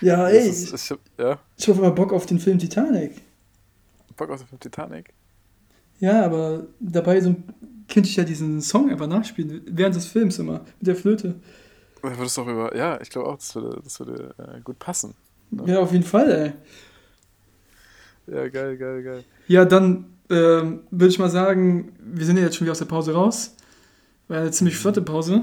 [0.00, 3.20] Ja, ey, ist, ich, hab- ja, ich hab mal Bock auf den Film Titanic.
[4.16, 5.12] Bock auf den Film Titanic.
[5.98, 7.34] Ja, aber dabei so
[7.88, 11.34] könnte ich ja diesen Song einfach nachspielen, während des Films immer, mit der Flöte.
[12.00, 14.78] Da würde es doch über, ja, ich glaube auch, das würde, das würde äh, gut
[14.78, 15.14] passen.
[15.66, 16.52] Ja, auf jeden Fall, ey.
[18.30, 19.24] Ja, geil, geil, geil.
[19.48, 22.86] Ja, dann ähm, würde ich mal sagen, wir sind ja jetzt schon wieder aus der
[22.86, 23.56] Pause raus.
[24.28, 25.42] War eine ziemlich flotte Pause.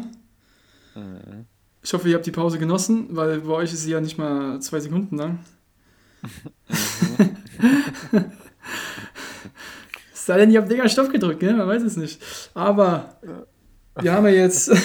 [0.96, 1.46] Mhm.
[1.84, 4.60] Ich hoffe, ihr habt die Pause genossen, weil bei euch ist sie ja nicht mal
[4.62, 5.40] zwei Sekunden lang.
[10.14, 11.54] Es sei denn, ihr habt länger Stoff gedrückt, ne?
[11.54, 12.22] Man weiß es nicht.
[12.54, 13.16] Aber
[13.96, 14.72] wir haben ja jetzt.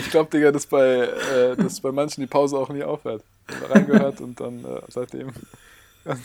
[0.00, 3.22] Ich glaube, Digga, dass bei, äh, dass bei manchen die Pause auch nie aufhört.
[3.68, 5.32] Reingehört und dann äh, seitdem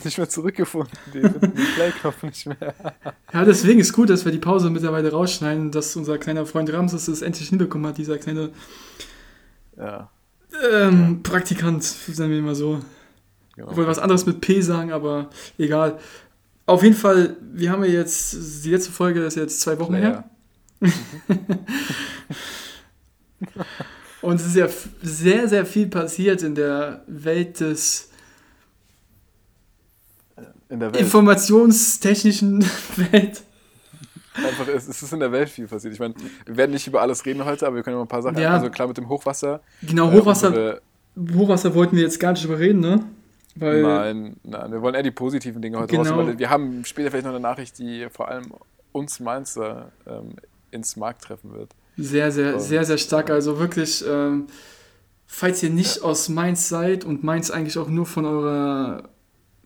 [0.04, 0.96] nicht mehr zurückgefunden.
[1.12, 2.74] Die finden den Play-Knopf nicht mehr.
[3.32, 7.08] Ja, deswegen ist gut, dass wir die Pause mittlerweile rausschneiden, dass unser kleiner Freund Ramses
[7.08, 8.50] es endlich hinbekommen hat, dieser kleine
[9.76, 10.08] Ja,
[10.72, 12.80] ähm, Praktikant, sagen wir mal so.
[13.56, 13.70] genau.
[13.70, 15.98] Ich wollte was anderes mit P sagen, aber egal.
[16.66, 20.24] Auf jeden Fall, wir haben ja jetzt, die letzte Folge ist jetzt zwei Wochen her.
[24.22, 24.68] Und es ist ja
[25.02, 28.10] sehr, sehr viel passiert in der Welt des
[30.74, 31.00] In der Welt.
[31.02, 32.62] informationstechnischen
[33.12, 33.42] Welt.
[34.34, 35.94] Einfach, es, ist in der Welt viel passiert.
[35.94, 38.22] Ich meine, wir werden nicht über alles reden heute, aber wir können über ein paar
[38.22, 38.36] Sachen.
[38.38, 38.54] Ja.
[38.54, 39.60] Also klar mit dem Hochwasser.
[39.82, 40.82] Genau, äh, Hochwasser, unsere-
[41.34, 43.04] Hochwasser wollten wir jetzt gar nicht drüber reden, ne?
[43.54, 46.10] Weil, Nein, nein, wir wollen eher die positiven Dinge heute Genau.
[46.16, 48.46] raus, weil wir haben später vielleicht noch eine Nachricht, die vor allem
[48.90, 50.34] uns Mainzer ähm,
[50.72, 51.70] ins Markt treffen wird.
[51.96, 53.30] Sehr, sehr, Und- sehr, sehr stark.
[53.30, 54.48] Also wirklich, ähm,
[55.28, 59.04] falls ihr nicht aus Mainz seid und Mainz eigentlich auch nur von eurer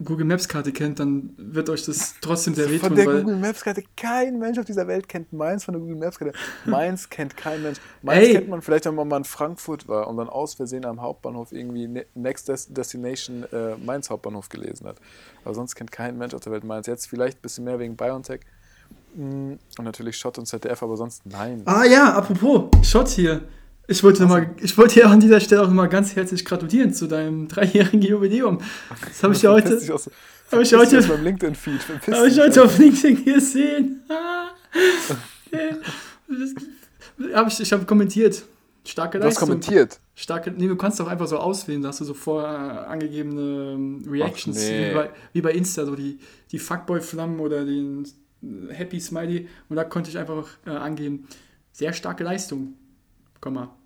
[0.05, 3.37] Google Maps Karte kennt, dann wird euch das trotzdem sehr Von wehtun, der weil Google
[3.37, 6.35] Maps Karte, kein Mensch auf dieser Welt kennt Mainz von der Google Maps Karte.
[6.67, 7.79] Mainz kennt kein Mensch.
[8.03, 8.33] Mainz Ey.
[8.35, 11.51] kennt man vielleicht, wenn man mal in Frankfurt war und dann aus Versehen am Hauptbahnhof
[11.53, 14.97] irgendwie Ne- Next Des- Destination äh, Mainz Hauptbahnhof gelesen hat.
[15.45, 16.87] Aber sonst kennt kein Mensch auf der Welt Mainz.
[16.87, 18.41] Jetzt vielleicht ein bisschen mehr wegen BioNTech.
[19.17, 21.63] Mm, Und natürlich Schott und ZDF, aber sonst nein.
[21.65, 23.43] Ah ja, apropos, Schott hier.
[23.91, 26.93] Ich wollte, noch mal, ich wollte dir an dieser Stelle auch nochmal ganz herzlich gratulieren
[26.93, 28.59] zu deinem dreijährigen Jubiläum.
[29.09, 30.11] Das habe ich ja heute, aus,
[30.53, 31.81] hab ich heute- aus meinem LinkedIn-Feed.
[32.15, 34.03] Habe ich heute auf LinkedIn gesehen.
[34.11, 34.51] Ah.
[36.29, 36.55] Das-
[37.35, 38.43] hab ich ich habe kommentiert.
[38.85, 39.49] Starke Du hast Leistung.
[39.49, 39.99] kommentiert.
[40.15, 44.05] Starke, nee, du kannst doch einfach so auswählen, da hast du so vorher angegebene ähm,
[44.09, 44.91] Reactions, nee.
[44.91, 46.19] wie, bei, wie bei Insta, so die,
[46.53, 48.07] die Fuckboy-Flammen oder den
[48.43, 49.49] äh, Happy Smiley.
[49.69, 51.27] Und da konnte ich einfach äh, angeben,
[51.73, 52.75] sehr starke Leistung.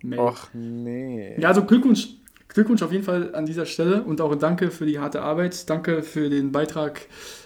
[0.01, 0.19] Mail.
[0.19, 1.39] Och nee.
[1.39, 2.09] Ja, also Glückwunsch.
[2.47, 5.69] Glückwunsch auf jeden Fall an dieser Stelle und auch danke für die harte Arbeit.
[5.69, 7.01] Danke für den Beitrag,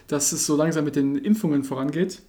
[0.07, 2.21] dass es so langsam mit den Impfungen vorangeht.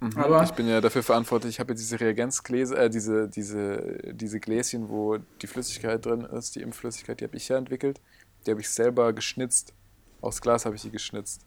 [0.00, 0.16] Mhm.
[0.16, 1.54] Aber- ich bin ja dafür verantwortlich.
[1.54, 6.56] Ich habe ja diese Reagenzgläser, äh, diese, diese, diese Gläschen, wo die Flüssigkeit drin ist,
[6.56, 8.00] die Impfflüssigkeit, die habe ich ja entwickelt.
[8.46, 9.72] Die habe ich selber geschnitzt.
[10.20, 11.40] Aus Glas habe ich die geschnitzt.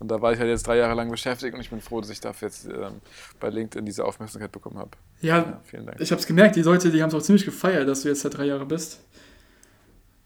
[0.00, 2.10] Und da war ich halt jetzt drei Jahre lang beschäftigt und ich bin froh, dass
[2.10, 3.00] ich dafür jetzt ähm,
[3.40, 4.90] bei LinkedIn diese Aufmerksamkeit bekommen habe.
[5.20, 6.00] Ja, Ja, vielen Dank.
[6.00, 8.20] ich habe es gemerkt, die Leute, die haben es auch ziemlich gefeiert, dass du jetzt
[8.20, 9.00] seit drei Jahre bist.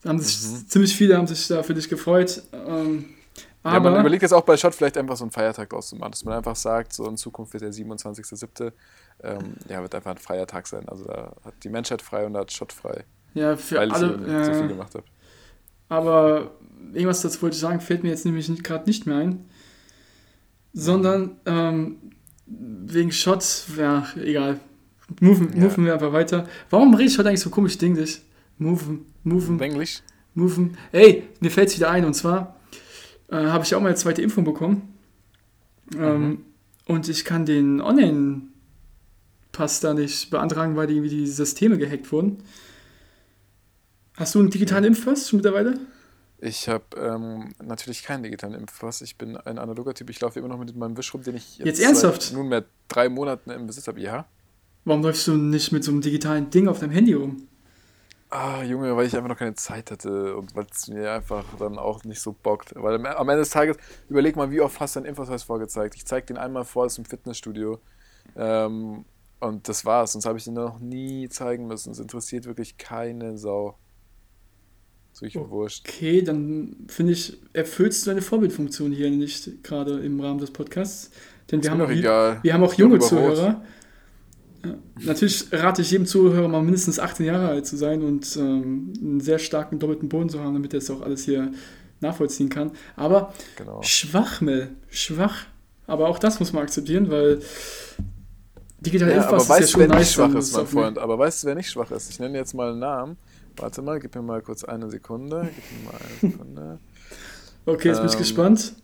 [0.04, 0.68] Haben sich, Mhm.
[0.68, 2.42] Ziemlich viele haben sich da für dich gefreut.
[2.52, 3.06] Ähm,
[3.64, 5.96] Ja, man aber überlegt jetzt auch bei Shot vielleicht einfach so einen Feiertag draus zu
[5.96, 8.72] machen, dass man einfach sagt, so in Zukunft wird der 27.07.
[9.22, 10.88] Ähm, ja, wird einfach ein freier Tag sein.
[10.88, 13.04] Also da hat die Menschheit frei und da hat Shot frei,
[13.34, 14.06] ja, für weil alle.
[14.06, 15.04] ich eben so viel äh, gemacht habe.
[15.88, 16.50] aber
[16.92, 19.48] irgendwas dazu wollte ich sagen, fällt mir jetzt nämlich gerade nicht mehr ein.
[20.72, 21.96] Sondern ähm,
[22.46, 24.60] wegen Shots, ja, egal.
[25.20, 25.62] Moven, Ja.
[25.64, 26.46] moven wir einfach weiter.
[26.70, 28.22] Warum rede ich heute eigentlich so komisch Dinglich?
[28.58, 30.02] Moven, moven, Englisch?
[30.34, 30.76] moven.
[30.92, 32.56] Ey, mir fällt es wieder ein und zwar
[33.28, 34.94] äh, habe ich auch meine zweite Impfung bekommen.
[35.98, 36.38] Ähm, Mhm.
[36.86, 42.38] Und ich kann den Online-Pass da nicht beantragen, weil die, irgendwie die Systeme gehackt wurden.
[44.16, 45.78] Hast du einen digitalen Impfpass schon mittlerweile?
[46.44, 49.00] Ich habe ähm, natürlich keinen digitalen Impfpass.
[49.00, 50.10] Ich bin ein analoger Typ.
[50.10, 52.20] Ich laufe immer noch mit meinem Wisch rum, den ich Jetzt ernsthaft?
[52.22, 54.00] seit nunmehr drei Monaten im Besitz habe.
[54.00, 54.26] Ja.
[54.84, 57.46] Warum läufst du nicht mit so einem digitalen Ding auf deinem Handy rum?
[58.28, 61.78] Ah, Junge, weil ich einfach noch keine Zeit hatte und weil es mir einfach dann
[61.78, 62.72] auch nicht so bockt.
[62.74, 63.76] Weil am Ende des Tages,
[64.08, 65.94] überleg mal, wie oft hast du deinen Impfausweis vorgezeigt?
[65.94, 67.78] Ich zeig den einmal vor, das ist im Fitnessstudio.
[68.34, 69.04] Ähm,
[69.38, 70.12] und das war's.
[70.14, 71.92] Sonst habe ich den noch nie zeigen müssen.
[71.92, 73.76] Es interessiert wirklich keine Sau.
[75.20, 75.48] Wirklich Oh.
[75.50, 75.84] wurscht.
[75.88, 81.10] Okay, dann finde ich, erfüllst du deine Vorbildfunktion hier nicht gerade im Rahmen des Podcasts.
[81.50, 82.38] Denn Ist wir haben, auch, egal.
[82.42, 82.98] wir haben auch junge.
[82.98, 83.62] Zuhörer.
[84.64, 88.92] Ja, natürlich rate ich jedem Zuhörer mal mindestens 18 Jahre alt zu sein und ähm,
[89.00, 91.50] einen sehr starken doppelten Boden zu haben, damit er das auch alles hier
[92.00, 92.70] nachvollziehen kann.
[92.96, 93.80] Aber Genau.
[93.82, 95.46] schwach, Mel, schwach.
[95.86, 97.40] Aber auch das muss man akzeptieren, weil
[98.80, 100.68] digitaler Ja, aber Impfpass ist ja weißt du, schon wer nicht schwach ist, mein eine-
[100.68, 100.98] Freund?
[100.98, 102.10] Aber weißt du, wer nicht schwach ist?
[102.10, 103.16] Ich nenne jetzt mal einen Namen.
[103.56, 105.52] Warte mal, gib mir mal kurz eine Sekunde.
[105.54, 106.80] Gib mir mal eine Sekunde.
[107.64, 108.74] Okay, jetzt bin ich Ähm, gespannt.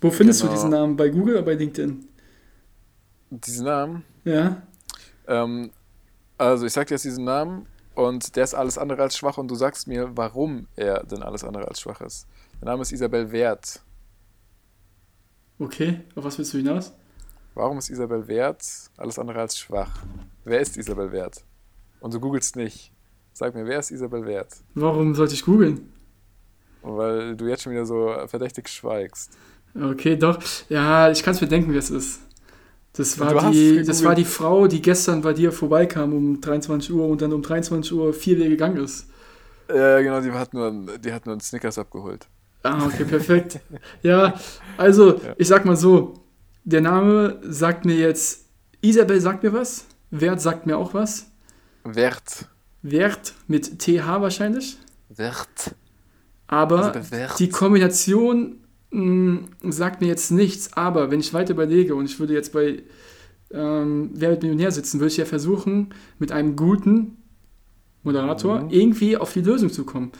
[0.00, 0.52] Wo findest genau.
[0.52, 0.96] du diesen Namen?
[0.96, 2.08] Bei Google oder bei LinkedIn?
[3.30, 4.04] Diesen Namen.
[4.24, 4.62] Ja.
[5.26, 5.72] Ähm,
[6.38, 9.48] also ich sag dir jetzt diesen Namen und der ist alles andere als schwach und
[9.48, 12.26] du sagst mir, warum er denn alles andere als schwach ist.
[12.60, 13.82] Der Name ist Isabel Wert.
[15.58, 16.92] Okay, auf was willst du hinaus?
[17.54, 18.62] Warum ist Isabel Wert
[18.96, 20.04] alles andere als schwach?
[20.44, 21.44] Wer ist Isabel Wert?
[22.00, 22.92] Und du googelst nicht.
[23.38, 24.48] Sag mir, wer ist Isabel Wert?
[24.74, 25.92] Warum sollte ich googeln?
[26.80, 29.36] Weil du jetzt schon wieder so verdächtig schweigst.
[29.78, 30.38] Okay, doch.
[30.70, 32.20] Ja, ich kann es mir denken, wer es ist.
[32.94, 37.06] Das war, die, das war die Frau, die gestern bei dir vorbeikam um 23 Uhr
[37.08, 39.06] und dann um 23 Uhr vier Wege gegangen ist.
[39.68, 42.26] Ja, genau, die hat nur, die hat nur einen Snickers abgeholt.
[42.62, 43.60] Ah, okay, perfekt.
[44.02, 44.32] ja,
[44.78, 45.34] also, Ja.
[45.36, 46.14] ich sag mal so,
[46.64, 48.46] der Name sagt mir jetzt,
[48.80, 51.26] Isabel sagt mir was, Wert sagt mir auch was,
[51.84, 52.46] Wert.
[52.90, 55.74] Wert mit TH wahrscheinlich, Wert.
[56.46, 57.38] aber Wert.
[57.38, 62.34] die Kombination mh, sagt mir jetzt nichts, aber wenn ich weiter überlege und ich würde
[62.34, 62.82] jetzt bei
[63.52, 67.16] ähm, Wer wird Millionär sitzen, würde ich ja versuchen, mit einem guten
[68.02, 68.70] Moderator Mhm.
[68.70, 70.10] irgendwie auf die Lösung zu kommen.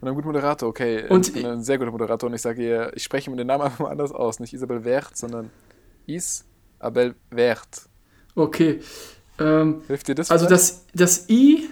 [0.00, 1.04] Und ein guter Moderator, okay.
[1.08, 3.48] Und ich bin ein sehr guter Moderator und ich sage ihr, ich spreche mir den
[3.48, 4.38] Namen einfach mal anders aus.
[4.40, 5.50] Nicht Isabel Wert, sondern
[6.06, 7.82] Isabel Wert.
[8.36, 8.80] Okay.
[9.38, 10.30] Ähm, Hilft dir das?
[10.30, 10.62] Also vielleicht?
[10.62, 11.68] das, das I,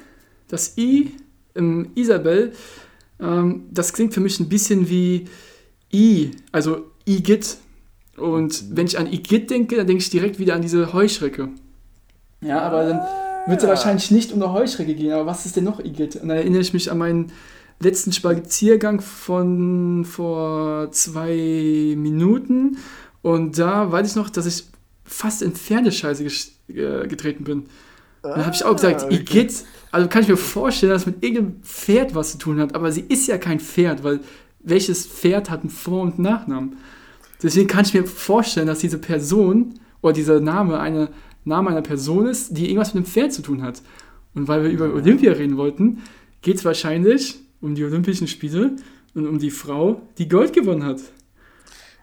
[0.48, 1.12] das I
[1.54, 2.52] im Isabel,
[3.20, 5.26] ähm, das klingt für mich ein bisschen wie
[5.92, 7.56] I, also Igitt.
[8.16, 11.50] Und wenn ich an Igitt denke, dann denke ich direkt wieder an diese Heuschrecke.
[12.40, 13.00] Ja, aber dann
[13.46, 13.76] wird es ja ja.
[13.76, 15.12] wahrscheinlich nicht um eine Heuschrecke gehen.
[15.12, 16.16] Aber was ist denn noch Igitt?
[16.16, 17.32] Und dann erinnere ich mich an meinen
[17.80, 22.78] letzten Spaziergang von vor zwei Minuten.
[23.22, 24.64] Und da weiß ich noch, dass ich
[25.04, 26.24] fast in Pferdescheiße
[26.68, 27.58] äh, getreten bin.
[28.22, 29.16] Und dann habe ich auch gesagt, Ah, okay.
[29.16, 32.74] Igitt, also kann ich mir vorstellen, dass es mit irgendeinem Pferd was zu tun hat,
[32.74, 34.20] aber sie ist ja kein Pferd, weil
[34.60, 36.76] welches Pferd hat einen Vor- und Nachnamen?
[37.42, 41.10] Deswegen kann ich mir vorstellen, dass diese Person oder dieser Name eine
[41.44, 43.80] Name einer Person ist, die irgendwas mit einem Pferd zu tun hat.
[44.34, 46.02] Und weil wir über Olympia reden wollten,
[46.42, 48.76] geht es wahrscheinlich um die Olympischen Spiele
[49.14, 51.00] und um die Frau, die Gold gewonnen hat.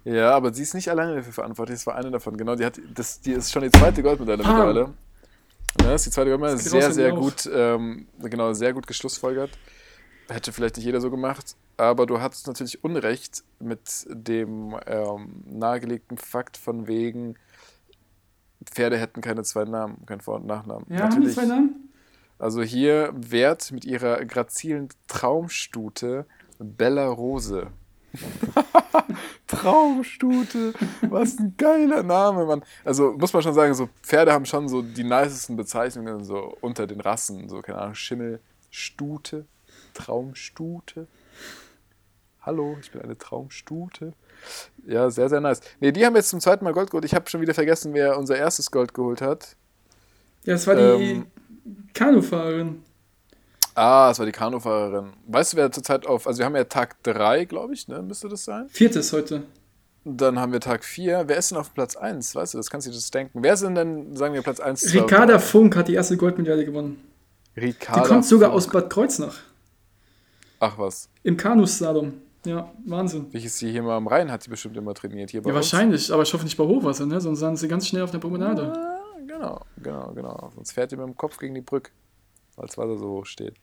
[0.03, 1.79] Ja, aber sie ist nicht alleine dafür verantwortlich.
[1.79, 2.37] Das war eine davon.
[2.37, 4.53] Genau, die, hat, das, die ist schon die zweite Goldmedaille Pam.
[4.53, 4.93] mittlerweile.
[5.81, 9.51] Ja, das ist die zweite geht Sehr, sehr gut, ähm, genau, sehr gut geschlussfolgert.
[10.27, 11.55] Hätte vielleicht nicht jeder so gemacht.
[11.77, 17.35] Aber du hattest natürlich Unrecht mit dem ähm, nahegelegten Fakt von wegen,
[18.63, 20.85] Pferde hätten keine zwei Namen, keinen Vor- und Nachnamen.
[20.89, 21.91] Ja, haben die zwei Namen?
[22.39, 26.25] Also hier Wert mit ihrer grazilen Traumstute
[26.59, 27.67] Bella Rose.
[29.55, 32.63] Traumstute, was ein geiler Name, Mann.
[32.83, 36.87] Also muss man schon sagen, so Pferde haben schon so die nicesten Bezeichnungen so unter
[36.87, 39.45] den Rassen, so keine Ahnung, Schimmelstute,
[39.93, 41.07] Traumstute.
[42.41, 44.13] Hallo, ich bin eine Traumstute.
[44.85, 45.61] Ja, sehr, sehr nice.
[45.79, 47.05] Ne, die haben jetzt zum zweiten Mal Gold geholt.
[47.05, 49.55] Ich habe schon wieder vergessen, wer unser erstes Gold geholt hat.
[50.43, 51.25] Ja, das war die Ähm,
[51.93, 52.83] Kanufahrerin.
[53.75, 55.11] Ah, es war die Kanufahrerin.
[55.27, 56.27] Weißt du, wer zurzeit auf.
[56.27, 58.01] Also, wir haben ja Tag 3, glaube ich, ne?
[58.01, 58.69] Müsste das sein?
[58.69, 59.43] Viertes heute.
[60.05, 61.23] Dann haben wir Tag 4.
[61.27, 62.35] Wer ist denn auf Platz 1?
[62.35, 63.39] Weißt du, das kannst du dir das denken.
[63.43, 64.79] Wer sind denn, sagen wir, Platz 1?
[64.81, 65.39] zwei und Ricarda?
[65.39, 67.01] Funk hat die erste Goldmedaille gewonnen.
[67.57, 68.03] Ricarda.
[68.03, 68.57] Die kommt sogar Funk.
[68.57, 69.35] aus Bad Kreuznach.
[70.59, 71.09] Ach was.
[71.23, 72.13] Im Kanuslalom.
[72.45, 73.25] Ja, Wahnsinn.
[73.31, 75.31] Welches sie hier mal am Rhein hat sie bestimmt immer trainiert.
[75.31, 75.73] Hier bei Ja, uns.
[75.73, 77.19] wahrscheinlich, aber ich hoffe nicht bei Hochwasser, ne?
[77.19, 78.71] Sonst sind sie ganz schnell auf der Promenade.
[78.71, 80.51] Ah, genau, genau, genau.
[80.55, 81.91] Sonst fährt ihr mit dem Kopf gegen die Brücke,
[82.55, 83.55] weil das Wasser so hoch steht.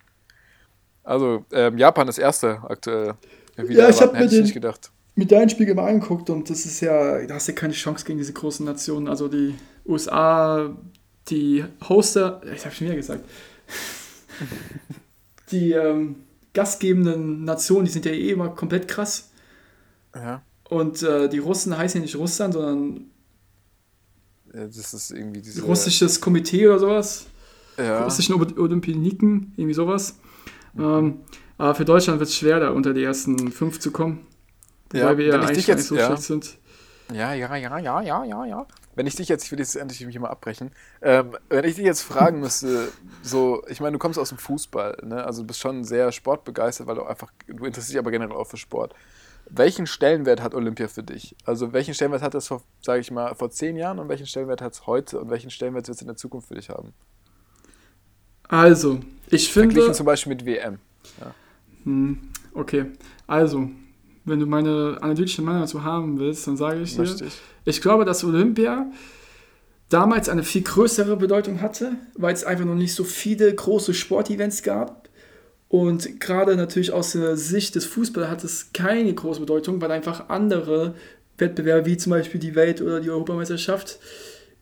[1.05, 3.15] Also, ähm, Japan ist Erster aktuell.
[3.57, 4.91] Wieder Ja, ich hab erwarten, mir den- nicht gedacht.
[5.15, 8.05] Mit deinen Spiegel mal angeguckt und das ist ja, da hast du ja keine Chance
[8.07, 9.09] gegen diese großen Nationen.
[9.09, 10.75] Also die USA,
[11.29, 13.23] die Hoster, ich habe schon wieder gesagt,
[15.51, 16.17] die ähm,
[16.55, 19.31] gastgebenden Nationen, die sind ja eh immer komplett krass.
[20.15, 22.97] Ja, Und äh, die Russen heißen ja nicht Russland, sondern
[24.53, 25.63] äh, das ist irgendwie diese.
[25.63, 27.27] russisches Komitee oder sowas.
[27.79, 28.05] Ja.
[28.05, 30.17] russischen Olymp- Olympioniken, irgendwie sowas.
[30.79, 31.21] Ähm,
[31.59, 34.27] aber für Deutschland wird es schwer, da unter die ersten fünf zu kommen.
[34.93, 36.07] Ja, weil wir ja eigentlich jetzt- nicht so ja.
[36.07, 36.59] schlecht sind.
[37.13, 38.67] Ja, ja, ja, ja, ja, ja, ja.
[38.95, 41.85] Wenn ich dich jetzt, ich will jetzt endlich mich mal abbrechen, ähm, wenn ich dich
[41.85, 42.89] jetzt fragen müsste,
[43.23, 45.25] so, ich meine, du kommst aus dem Fußball, ne?
[45.25, 48.47] Also du bist schon sehr sportbegeistert, weil du einfach, du interessierst dich aber generell auch
[48.47, 48.95] für Sport.
[49.51, 51.35] Welchen Stellenwert hat Olympia für dich?
[51.45, 54.73] Also welchen Stellenwert hat vor, sage ich mal, vor zehn Jahren und welchen Stellenwert hat
[54.73, 56.95] es heute und welchen Stellenwert wird es in der Zukunft für dich haben?
[58.49, 59.01] Also,
[59.31, 59.71] ich finde.
[59.71, 60.79] Verglichen zum Beispiel mit WM.
[61.85, 62.19] Hm,
[62.55, 62.87] okay,
[63.27, 63.69] also,
[64.25, 67.27] wenn du meine analytische Meinung dazu haben willst, dann sage ich dir, Möchte
[67.65, 67.81] ich.
[67.81, 68.87] glaube, dass Olympia
[69.89, 74.63] damals eine viel größere Bedeutung hatte, weil es einfach noch nicht so viele große Sportevents
[74.63, 75.09] gab
[75.69, 80.29] Und gerade natürlich aus der Sicht des Fußballs hat es keine große Bedeutung, weil einfach
[80.29, 80.95] andere
[81.39, 83.99] Wettbewerbe wie zum Beispiel die Welt- oder die Europameisterschaft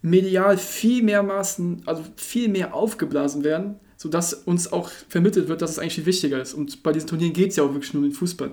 [0.03, 5.71] medial viel mehr Maßen, also viel mehr aufgeblasen werden, sodass uns auch vermittelt wird, dass
[5.71, 6.55] es eigentlich viel wichtiger ist.
[6.55, 8.53] Und bei diesen Turnieren geht es ja auch wirklich nur um den Fußball.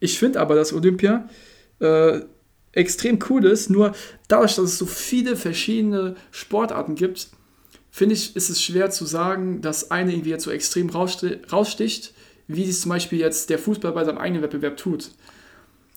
[0.00, 1.28] Ich finde aber, dass Olympia
[1.78, 2.20] äh,
[2.72, 3.94] extrem cool ist, nur
[4.28, 7.28] dadurch, dass es so viele verschiedene Sportarten gibt,
[7.90, 12.14] finde ich, ist es schwer zu sagen, dass eine irgendwie jetzt so extrem raussticht,
[12.48, 15.10] wie es zum Beispiel jetzt der Fußball bei seinem eigenen Wettbewerb tut.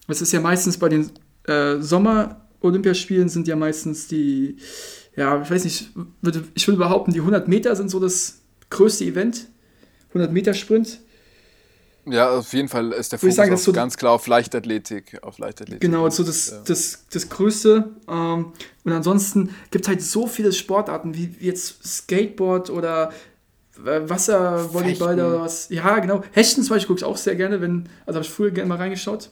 [0.08, 1.12] Es ist ja meistens bei den
[1.48, 1.82] äh,
[2.62, 4.58] Sommer-Olympiaspielen sind ja meistens die,
[5.16, 5.90] ja, ich weiß nicht,
[6.22, 8.40] würde, ich würde behaupten, die 100 Meter sind so das
[8.70, 9.48] größte Event.
[10.10, 11.00] 100 Meter Sprint.
[12.10, 15.20] Ja, auf jeden Fall ist der Fokus sagen, auf, so- ganz klar auf Leichtathletik.
[15.24, 15.82] Auf Leichtathletik.
[15.82, 16.62] Genau, so das, Ja.
[16.66, 17.90] das, das Größte.
[18.08, 18.54] Ähm,
[18.86, 23.12] und ansonsten gibt es halt so viele Sportarten, wie jetzt Skateboard oder
[23.86, 25.68] äh, Wasservolleyball oder was.
[25.70, 26.24] Ja, genau.
[26.32, 28.78] Hechten zum Beispiel gucke ich auch sehr gerne, wenn, also habe ich früher gerne mal
[28.78, 29.30] reingeschaut.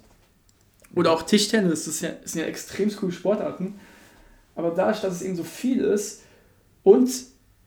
[0.93, 3.79] Oder auch Tischtennis, das, ist ja, das sind ja extrem coole Sportarten.
[4.55, 6.21] Aber dadurch, dass es eben so viel ist
[6.83, 7.09] und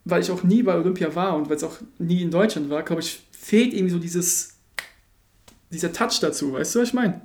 [0.04, 2.82] weil ich auch nie bei Olympia war und weil es auch nie in Deutschland war,
[2.82, 4.54] glaube ich, fehlt irgendwie so dieses,
[5.70, 6.52] dieser Touch dazu.
[6.54, 7.20] Weißt du, was ich meine?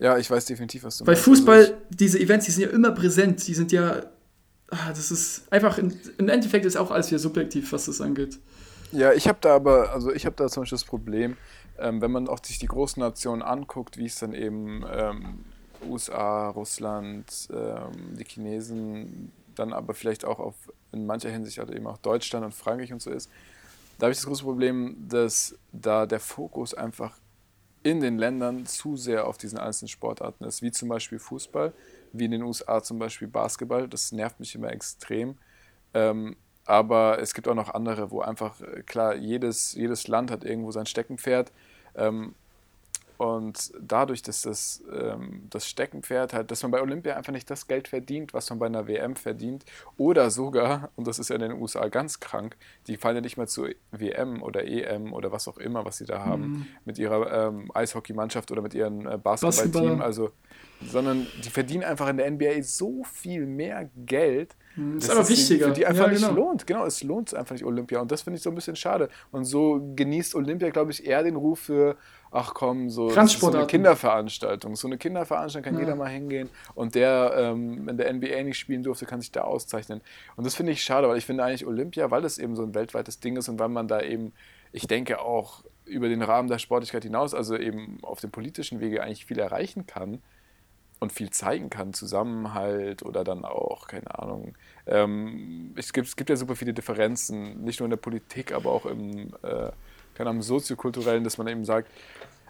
[0.00, 1.24] Ja, ich weiß definitiv, was du Weil meinst.
[1.24, 3.46] Fußball, Also diese Events, die sind ja immer präsent.
[3.46, 4.02] Die sind ja.
[4.70, 5.78] Ah, das ist einfach.
[5.78, 8.38] In, Im Endeffekt ist auch alles wieder subjektiv, was das angeht.
[8.92, 11.36] ja, ich habe da aber, also ich habe da zum Beispiel das Problem,
[11.80, 15.44] ähm, wenn man auch sich die großen Nationen anguckt, wie es dann eben ähm,
[15.86, 20.54] USA, Russland, ähm, die Chinesen, dann aber vielleicht auch auf,
[20.92, 23.30] in mancher Hinsicht halt eben auch Deutschland und Frankreich und so ist,
[23.98, 27.18] da habe ich das große Problem, dass da der Fokus einfach
[27.82, 31.72] in den Ländern zu sehr auf diesen einzelnen Sportarten ist, wie zum Beispiel Fußball,
[32.12, 33.88] wie in den USA zum Beispiel Basketball.
[33.88, 35.36] Das nervt mich immer extrem.
[35.94, 40.44] Ähm, aber es gibt auch noch andere, wo einfach, äh, klar, jedes, jedes Land hat
[40.44, 41.52] irgendwo sein Steckenpferd.
[41.94, 42.34] Ähm,
[43.20, 47.66] und dadurch, dass das, ähm, das Steckenpferd halt, dass man bei Olympia einfach nicht das
[47.66, 49.66] Geld verdient, was man bei einer WM verdient,
[49.98, 52.56] oder sogar, und das ist ja in den USA ganz krank,
[52.86, 56.06] die fallen ja nicht mehr zur WM oder EM oder was auch immer, was sie
[56.06, 60.02] da haben, mit ihrer ähm, Eishockeymannschaft oder mit ihrem äh, Basketballteam, Basketballer.
[60.02, 60.30] also,
[60.82, 64.56] sondern die verdienen einfach in der NBA so viel mehr Geld.
[64.76, 65.66] Das ist aber wichtiger.
[65.68, 66.34] Für die einfach Ja, nicht genau.
[66.34, 66.66] lohnt.
[66.66, 68.00] Genau, es lohnt einfach nicht Olympia.
[68.00, 69.10] Und das finde ich so ein bisschen schade.
[69.30, 71.96] Und so genießt Olympia, glaube ich, eher den Ruf für,
[72.32, 73.66] ach komm, so, so eine.
[73.66, 74.76] Kinderveranstaltung.
[74.76, 75.86] So eine Kinderveranstaltung kann Ja.
[75.86, 76.48] jeder mal hingehen.
[76.74, 80.00] Und der, ähm, wenn der NBA nicht spielen durfte, kann sich da auszeichnen.
[80.36, 82.74] Und das finde ich schade, weil ich finde eigentlich Olympia, weil es eben so ein
[82.74, 84.32] weltweites Ding ist und weil man da eben,
[84.72, 89.02] ich denke auch über den Rahmen der Sportlichkeit hinaus, also eben auf dem politischen Wege
[89.02, 90.22] eigentlich viel erreichen kann
[91.00, 94.54] und viel zeigen kann, Zusammenhalt oder dann auch, keine Ahnung.
[94.86, 98.70] Ähm, es, gibt, es gibt ja super viele Differenzen, nicht nur in der Politik, aber
[98.70, 99.70] auch im, äh,
[100.14, 101.88] keine Ahnung, soziokulturellen, dass man eben sagt,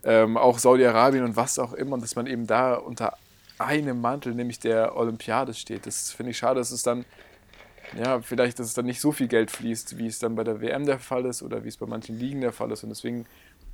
[0.04, 3.16] ähm, auch Saudi-Arabien und was auch immer, und dass man eben da unter
[3.58, 5.86] einem Mantel, nämlich der Olympiade steht.
[5.86, 7.04] Das finde ich schade, dass es dann,
[7.98, 10.60] ja, vielleicht, dass es dann nicht so viel Geld fließt, wie es dann bei der
[10.60, 12.82] WM der Fall ist oder wie es bei manchen Ligen der Fall ist.
[12.82, 13.26] Und deswegen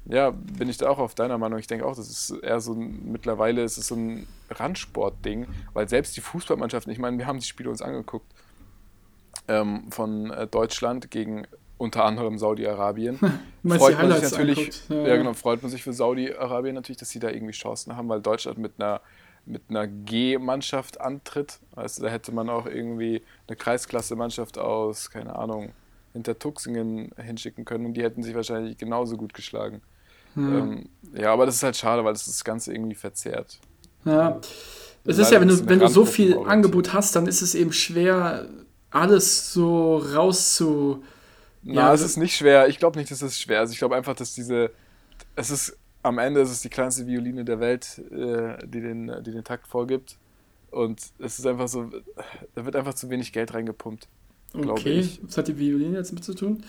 [0.08, 1.58] ja, bin ich da auch auf deiner Meinung.
[1.58, 5.88] Ich denke auch, das ist eher so ein, mittlerweile ist es so ein Randsportding, weil
[5.88, 8.32] selbst die Fußballmannschaften, ich meine, wir haben die Spiele uns angeguckt
[9.48, 11.46] ähm, von äh, Deutschland gegen
[11.78, 13.18] unter anderem Saudi-Arabien.
[13.66, 15.06] freut man sich natürlich, ja.
[15.06, 15.16] Ja.
[15.16, 18.58] genau, freut man sich für Saudi-Arabien natürlich, dass sie da irgendwie Chancen haben, weil Deutschland
[18.58, 19.00] mit einer
[19.48, 21.60] mit einer G-Mannschaft antritt.
[21.76, 25.70] Also da hätte man auch irgendwie eine Kreisklasse-Mannschaft aus, keine Ahnung,
[26.12, 29.82] hinter Tuxingen hinschicken können und die hätten sich wahrscheinlich genauso gut geschlagen.
[30.36, 33.58] Ähm, ja, aber das ist halt schade, weil das das Ganze irgendwie verzerrt.
[34.04, 34.38] Ja.
[35.04, 36.38] Es Leider ist ja, wenn du, wenn du so viel.
[36.38, 38.48] Angebot hast, dann ist es eben schwer,
[38.90, 41.04] alles so rauszu.
[41.66, 42.68] Na, Ja, es ist nicht schwer.
[42.68, 43.72] Ich glaube nicht, dass es schwer ist.
[43.72, 44.70] Ich glaube einfach, dass diese.
[45.34, 49.32] Es ist am Ende ist es die kleinste Violine der Welt, äh, die, den, die
[49.32, 50.16] den Takt vorgibt.
[50.70, 51.90] Und es ist einfach so,
[52.54, 54.08] da wird einfach zu wenig Geld reingepumpt.
[54.54, 55.20] Okay, ich.
[55.24, 56.62] was hat die Violine jetzt mit zu tun?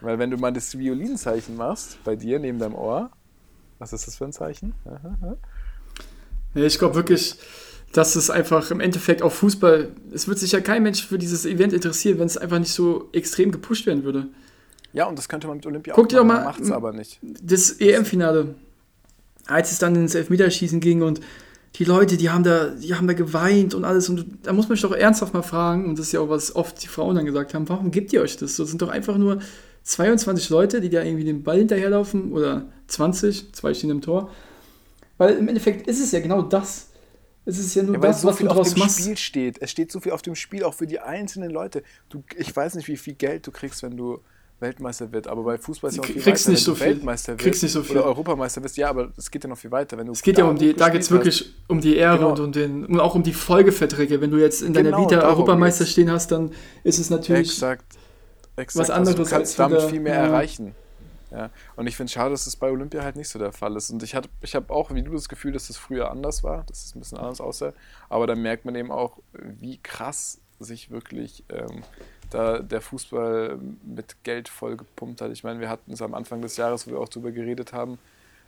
[0.00, 3.10] Weil wenn du mal das Violinzeichen machst, bei dir neben deinem Ohr,
[3.78, 4.74] was ist das für ein Zeichen?
[4.84, 5.36] Aha.
[6.54, 7.36] Ja, ich glaube wirklich,
[7.96, 11.46] dass es einfach im Endeffekt auf Fußball, es wird sich ja kein Mensch für dieses
[11.46, 14.28] Event interessieren, wenn es einfach nicht so extrem gepusht werden würde.
[14.92, 16.92] Ja, und das könnte man mit Olympia Guck dir doch machen, mal- macht es aber
[16.92, 17.18] nicht.
[17.22, 18.54] Das EM-Finale,
[19.46, 21.20] als es dann ins Elfmeterschießen ging und
[21.76, 24.76] die Leute, die haben da, die haben da geweint und alles und da muss man
[24.76, 27.26] sich doch ernsthaft mal fragen und das ist ja auch was oft die Frauen dann
[27.26, 28.56] gesagt haben, warum gibt ihr euch das?
[28.56, 29.40] Das sind doch einfach nur
[29.84, 34.30] 22 Leute, die da irgendwie den Ball hinterherlaufen oder 20, zwei stehen im Tor.
[35.18, 36.85] Weil im Endeffekt ist es ja genau das.
[37.46, 39.00] Es ist ja nur Ja, weil das, so was du viel auf draus dem machst.
[39.00, 39.62] Spiel steht.
[39.62, 41.82] Es steht so viel auf dem Spiel, auch für die einzelnen Leute.
[42.10, 44.18] Du, ich weiß nicht, wie viel Geld du kriegst, wenn du
[44.58, 45.26] Weltmeister wird.
[45.28, 46.50] Aber bei Fußball ist ja auch viel Kriegst weiter.
[46.52, 46.86] nicht so du viel.
[46.88, 47.96] Weltmeister Kriegst wirst nicht so viel.
[47.98, 49.96] oder Europameister wirst, ja, aber es geht ja noch viel weiter.
[49.96, 52.30] Wenn du Es geht ja um die, da geht es wirklich um die Ehre Genau.
[52.30, 54.20] und, um den, und auch um die Folgeverträge.
[54.20, 55.92] Wenn du jetzt in deiner Genau, Vita Europameister geht's.
[55.92, 56.50] stehen hast, dann
[56.84, 57.50] ist es natürlich.
[57.50, 57.84] Exakt.
[58.56, 58.76] Exakt.
[58.80, 60.24] was also anderes du kannst als damit wieder- viel mehr ja.
[60.26, 60.74] erreichen.
[61.30, 61.50] Ja.
[61.74, 63.90] Und ich finde es schade, dass das bei Olympia halt nicht so der Fall ist.
[63.90, 66.62] Und ich, hatte- ich habe auch, wie du, das Gefühl, dass das früher anders war,
[66.64, 67.72] dass es ein bisschen anders aussah.
[68.08, 71.82] Aber da merkt man eben auch, wie krass sich wirklich ähm,
[72.30, 75.30] da der Fußball mit Geld vollgepumpt hat.
[75.32, 77.98] Ich meine, wir hatten es am Anfang des Jahres, wo wir auch drüber geredet haben,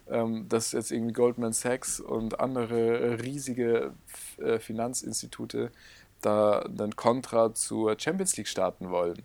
[0.08, 3.92] ähm, dass jetzt irgendwie Goldman Sachs und andere riesige
[4.38, 5.70] äh, Finanzinstitute
[6.22, 9.20] da dann Kontra zur Champions League starten wollen.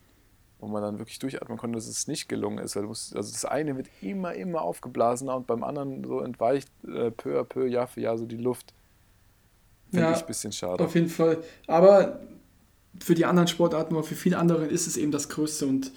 [0.63, 2.77] Wo man dann wirklich durchatmen konnte, dass es nicht gelungen ist.
[2.77, 7.43] Also das eine wird immer, immer aufgeblasener und beim anderen so entweicht äh, peu à
[7.43, 8.73] peu, Jahr für Jahr so die Luft.
[9.91, 10.81] Finde Ja, ich ein bisschen schade.
[10.81, 11.43] Auf jeden Fall.
[11.67, 12.21] Aber
[12.97, 15.67] für die anderen Sportarten oder für viele andere ist es eben das Größte.
[15.67, 15.91] Und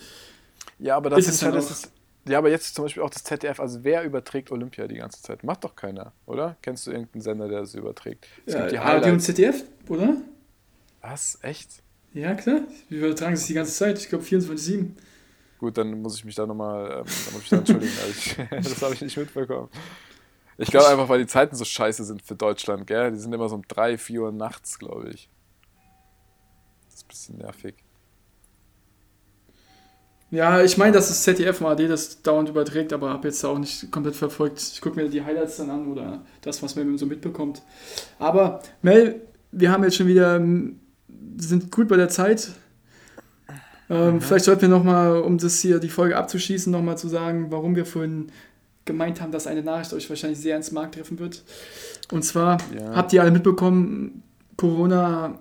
[0.81, 1.93] Ja, aber das Ist halt, das ist,
[2.29, 5.45] ja, aber jetzt zum Beispiel auch das ZDF, also wer überträgt Olympia die ganze Zeit?
[5.45, 6.57] Macht doch keiner, oder?
[6.61, 8.27] Kennst du irgendeinen Sender, der das überträgt?
[8.45, 9.21] Es ja, gibt die ARD und.
[9.21, 10.17] ZDF, oder?
[11.03, 11.39] Was?
[11.43, 11.85] Echt?
[12.17, 12.63] Ja, klar.
[12.89, 13.99] Wir übertragen es die ganze Zeit.
[13.99, 14.89] Ich glaube 24-7.
[15.59, 17.93] Gut, dann muss ich mich da nochmal, ähm, dann muss ich da entschuldigen.
[18.09, 19.69] ich, das habe ich nicht mitbekommen.
[20.57, 23.13] Ich glaube einfach, weil die Zeiten so scheiße sind für Deutschland, gell?
[23.13, 25.29] Die sind immer so um 3, 4 Uhr nachts, glaube ich.
[26.87, 27.75] Das ist ein bisschen nervig.
[30.31, 33.59] Ja, ich meine, dass das ZDF und ARD das dauernd überträgt, aber habe jetzt auch
[33.59, 34.59] nicht komplett verfolgt.
[34.61, 37.61] Ich gucke mir die Highlights dann an oder das, was man so mitbekommt.
[38.19, 39.21] Aber Mel,
[39.53, 40.41] wir haben jetzt schon wieder,
[41.37, 42.51] sind gut bei der Zeit.
[43.89, 47.77] Ähm, Vielleicht sollten wir nochmal, um das hier die Folge abzuschließen, nochmal zu sagen, warum
[47.77, 48.33] wir vorhin
[48.85, 51.45] gemeint haben, dass eine Nachricht euch wahrscheinlich sehr ins Mark treffen wird.
[52.11, 52.95] Und zwar Ja.
[52.97, 54.23] habt ihr alle mitbekommen,
[54.57, 55.39] Corona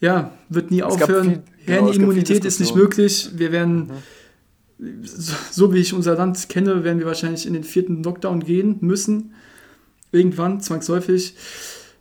[0.00, 1.24] ja, wird nie Es aufhören.
[1.24, 3.30] viel- genau, Herdenimmunität ist nicht möglich.
[3.34, 3.90] Wir werden,
[5.02, 8.76] so, so wie ich unser Land kenne, werden wir wahrscheinlich in den vierten Lockdown gehen
[8.80, 9.32] müssen.
[10.12, 11.34] Irgendwann, zwangsläufig.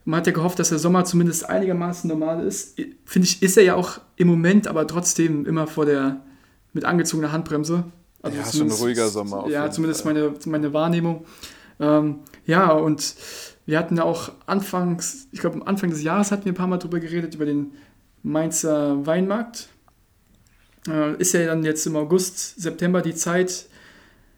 [0.05, 2.79] Man hat ja gehofft, dass der Sommer zumindest einigermaßen normal ist.
[3.05, 6.21] Finde ich, ist er ja auch im Moment, aber trotzdem immer vor der,
[6.73, 7.85] mit angezogener Handbremse.
[8.21, 10.13] Also Ja, schon ein zumindest- ruhiger Sommer Ja, zumindest Fall.
[10.13, 11.25] meine, meine Wahrnehmung.
[11.79, 13.15] Ähm, ja, und
[13.65, 16.67] wir hatten ja auch anfangs, ich glaube, am Anfang des Jahres hatten wir ein paar
[16.67, 17.71] Mal drüber geredet, über den
[18.21, 19.69] Mainzer Weinmarkt.
[20.87, 23.65] Äh, ist ja dann jetzt im August, September die Zeit,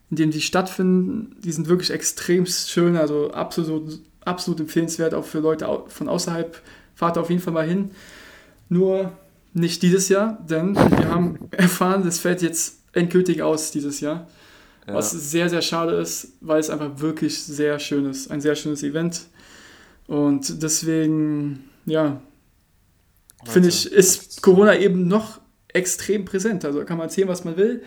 [0.10, 1.36] in dem die stattfinden.
[1.44, 6.62] Die sind wirklich extrem schön, also absolut, absolut empfehlenswert, auch für Leute von außerhalb.
[6.96, 7.92] Fahrt auf jeden Fall mal hin.
[8.70, 9.12] Nur
[9.54, 14.28] nicht dieses Jahr, denn wir haben erfahren, das fällt jetzt endgültig aus dieses Jahr.
[14.88, 14.94] Ja.
[14.94, 18.32] Was sehr, sehr schade ist, weil es einfach wirklich sehr schön ist.
[18.32, 19.28] Ein sehr schönes Event.
[20.08, 22.22] Und deswegen, ja,
[23.46, 26.64] finde ich, ist Corona eben noch extrem präsent.
[26.66, 27.84] Also kann man erzählen, was man will.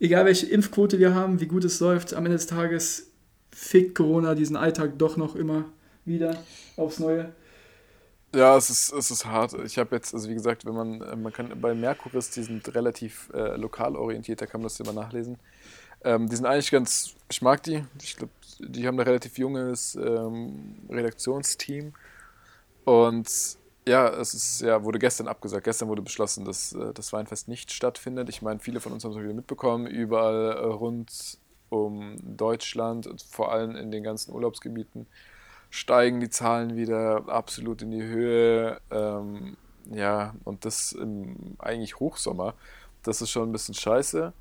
[0.00, 3.10] Egal welche Impfquote wir haben, wie gut es läuft, am Ende des Tages
[3.54, 5.64] fickt Corona diesen Alltag doch noch immer
[6.04, 6.36] wieder
[6.76, 7.32] aufs Neue.
[8.34, 9.54] Ja, es ist, es ist hart.
[9.64, 12.74] Ich habe jetzt, also wie gesagt, wenn man, äh, man kann bei Merkuris, die sind
[12.74, 15.38] relativ äh, lokal orientiert, da kann man das immer nachlesen.
[16.02, 17.84] Ähm, die sind eigentlich ganz, ich mag die.
[18.02, 21.94] Ich glaube, die haben ein relativ junges ähm, Redaktionsteam.
[22.84, 23.30] Und
[23.86, 25.64] ja, es ist, ja, wurde gestern abgesagt.
[25.64, 28.28] Gestern wurde beschlossen, dass äh, das Weinfest nicht stattfindet.
[28.28, 31.38] Ich meine, viele von uns haben es wieder mitbekommen, überall äh, rund
[31.74, 35.06] um Deutschland, und vor allem in den ganzen Urlaubsgebieten
[35.70, 38.80] steigen die Zahlen wieder absolut in die Höhe.
[38.90, 39.56] Ähm,
[39.90, 42.54] ja, und das im eigentlich Hochsommer.
[43.02, 44.32] Das ist schon ein bisschen scheiße.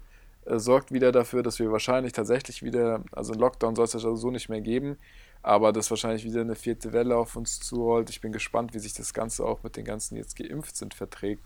[0.45, 3.99] Äh, sorgt wieder dafür, dass wir wahrscheinlich tatsächlich wieder, also einen Lockdown soll es ja
[3.99, 4.97] so nicht mehr geben,
[5.41, 8.09] aber dass wahrscheinlich wieder eine vierte Welle auf uns zurollt.
[8.09, 11.45] Ich bin gespannt, wie sich das Ganze auch mit den ganzen, jetzt geimpft sind, verträgt.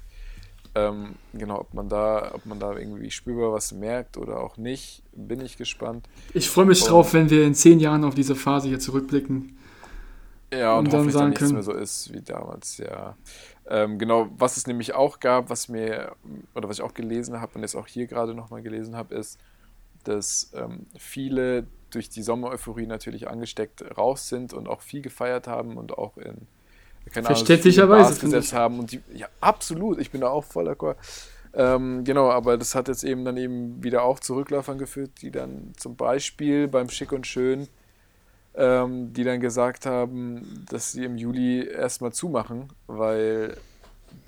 [0.78, 5.02] Ähm, genau, ob man da, ob man da irgendwie spürbar was merkt oder auch nicht,
[5.14, 6.08] bin ich gespannt.
[6.34, 9.58] Ich freue mich Und- drauf, wenn wir in zehn Jahren auf diese Phase hier zurückblicken.
[10.54, 13.18] Ja, und, Und dann sagen nichts können- mehr so ist wie damals, ja.
[13.70, 16.16] Ähm, genau, was es nämlich auch gab, was mir,
[16.56, 19.40] oder was ich auch gelesen habe und jetzt auch hier gerade nochmal gelesen habe, ist,
[20.06, 25.76] dass ähm, viele durch die Sommereuphorie natürlich angesteckt raus sind und auch viel gefeiert haben
[25.78, 26.48] und auch in,
[27.10, 28.80] keine Ahnung, Verständlicherweise, gesetzt haben.
[28.80, 30.96] Und die, ja, absolut, ich bin da auch voll d'accord.
[31.54, 35.32] Ähm, genau, aber das hat jetzt eben dann eben wieder auch zu Rückläufern geführt, die
[35.32, 37.68] dann zum Beispiel beim Schick und Schön
[38.58, 43.56] ähm, die dann gesagt haben, dass sie im Juli erstmal zumachen, weil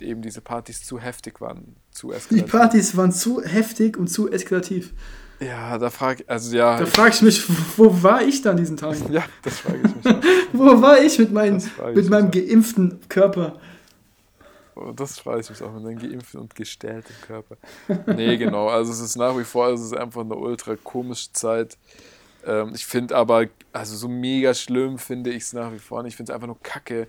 [0.02, 2.52] eben diese Partys zu heftig waren, zu Die eskalativ.
[2.52, 4.94] Partys waren zu heftig und zu eskalativ.
[5.40, 7.44] Ja, da frage ich, also ja, Da frage ich mich,
[7.78, 9.02] wo war ich da an diesen Tagen?
[9.14, 10.22] ja, das frage ich mich auch.
[10.54, 12.32] Wo war ich mit, meinem frage ich mit meinem auch.
[12.32, 13.60] geimpften Körper?
[14.76, 17.58] Oh, das frage ich mich auch mit einem geimpften und gestählten Körper.
[18.08, 18.68] Nee, genau.
[18.68, 21.78] Also es ist nach wie vor, es ist einfach eine ultra komische Zeit.
[22.46, 26.14] Ähm, ich finde aber, also so mega schlimm finde ich es nach wie vor nicht.
[26.14, 27.08] Ich finde es einfach nur kacke.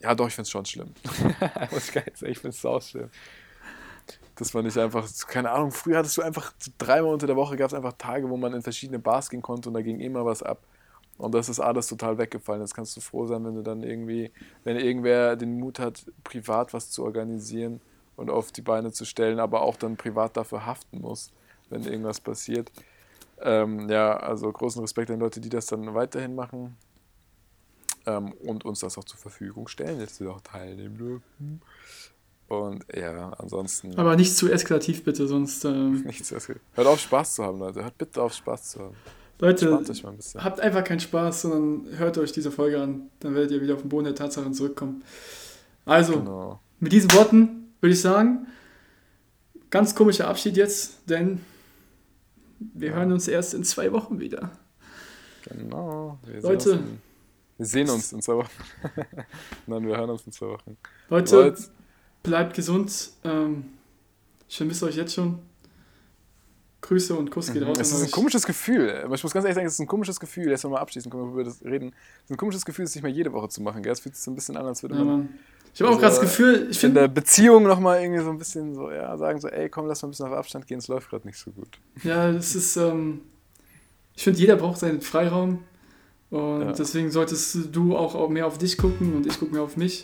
[0.00, 0.94] Ja, doch, ich finde es schon schlimm.
[1.70, 3.10] Muss ich gar nicht sagen, ich finde es sau schlimm.
[4.36, 7.68] Das war nicht einfach, keine Ahnung, früher hattest du einfach dreimal unter der Woche gab
[7.68, 10.42] es einfach Tage, wo man in verschiedene Bars gehen konnte und da ging immer was
[10.42, 10.62] ab.
[11.18, 12.62] Und das ist alles total weggefallen.
[12.62, 14.30] Jetzt kannst du froh sein, wenn du dann irgendwie,
[14.64, 17.82] wenn irgendwer den Mut hat, privat was zu organisieren
[18.16, 21.30] und auf die Beine zu stellen, aber auch dann privat dafür haften muss,
[21.68, 22.72] wenn irgendwas passiert.
[23.42, 26.74] Ähm, ja, also großen Respekt an Leute, die das dann weiterhin machen
[28.06, 31.62] ähm, und uns das auch zur Verfügung stellen, jetzt wir auch teilnehmen dürfen.
[32.48, 33.96] Und ja, ansonsten.
[33.96, 35.64] Aber nicht zu eskalativ, bitte, sonst.
[35.64, 36.30] Ähm, nichts.
[36.30, 37.82] Hört auf, Spaß zu haben, Leute.
[37.84, 38.96] Hört bitte auf, Spaß zu haben.
[39.38, 43.08] Leute, ein habt einfach keinen Spaß, sondern hört euch diese Folge an.
[43.20, 45.02] Dann werdet ihr wieder auf den Boden der Tatsachen zurückkommen.
[45.86, 46.60] Also, Genau.
[46.78, 48.46] mit diesen Worten würde ich sagen,
[49.70, 51.40] ganz komischer Abschied jetzt, denn
[52.58, 52.96] wir Ja.
[52.96, 54.50] hören uns erst in zwei Wochen wieder.
[55.44, 56.18] Genau.
[56.26, 56.70] Wir Leute.
[56.72, 57.00] sehen
[57.60, 58.48] wir sehen uns in zwei Wochen.
[59.66, 60.78] Nein, wir hören uns in zwei Wochen.
[61.10, 61.62] Leute, Leute,
[62.22, 63.10] bleibt gesund.
[63.22, 63.64] Ähm,
[64.48, 65.38] ich vermisse euch jetzt schon.
[66.80, 67.82] Grüße und Kuss geht raus Mhm.
[67.82, 69.02] es an ist ein komisches Gefühl.
[69.04, 70.48] Aber ich muss ganz ehrlich sagen, es ist ein komisches Gefühl.
[70.48, 71.92] Jetzt nochmal abschließen, können wir über das reden.
[72.20, 73.82] Es ist ein komisches Gefühl, es nicht mehr jede Woche zu machen.
[73.82, 73.92] Gell?
[73.92, 75.28] Es fühlt sich so ein bisschen an, als würde Ja, man.
[75.74, 78.38] Ich habe auch gerade das Gefühl, ich in der finde, Beziehung nochmal irgendwie so ein
[78.38, 80.88] bisschen so, ja, sagen so, ey, komm, lass mal ein bisschen auf Abstand gehen, es
[80.88, 81.78] läuft gerade nicht so gut.
[82.02, 83.20] ja, es ist, ähm,
[84.16, 85.62] ich finde, jeder braucht seinen Freiraum.
[86.30, 86.72] Und Ja.
[86.72, 90.02] deswegen solltest du auch mehr auf dich gucken und ich gucke mehr auf mich.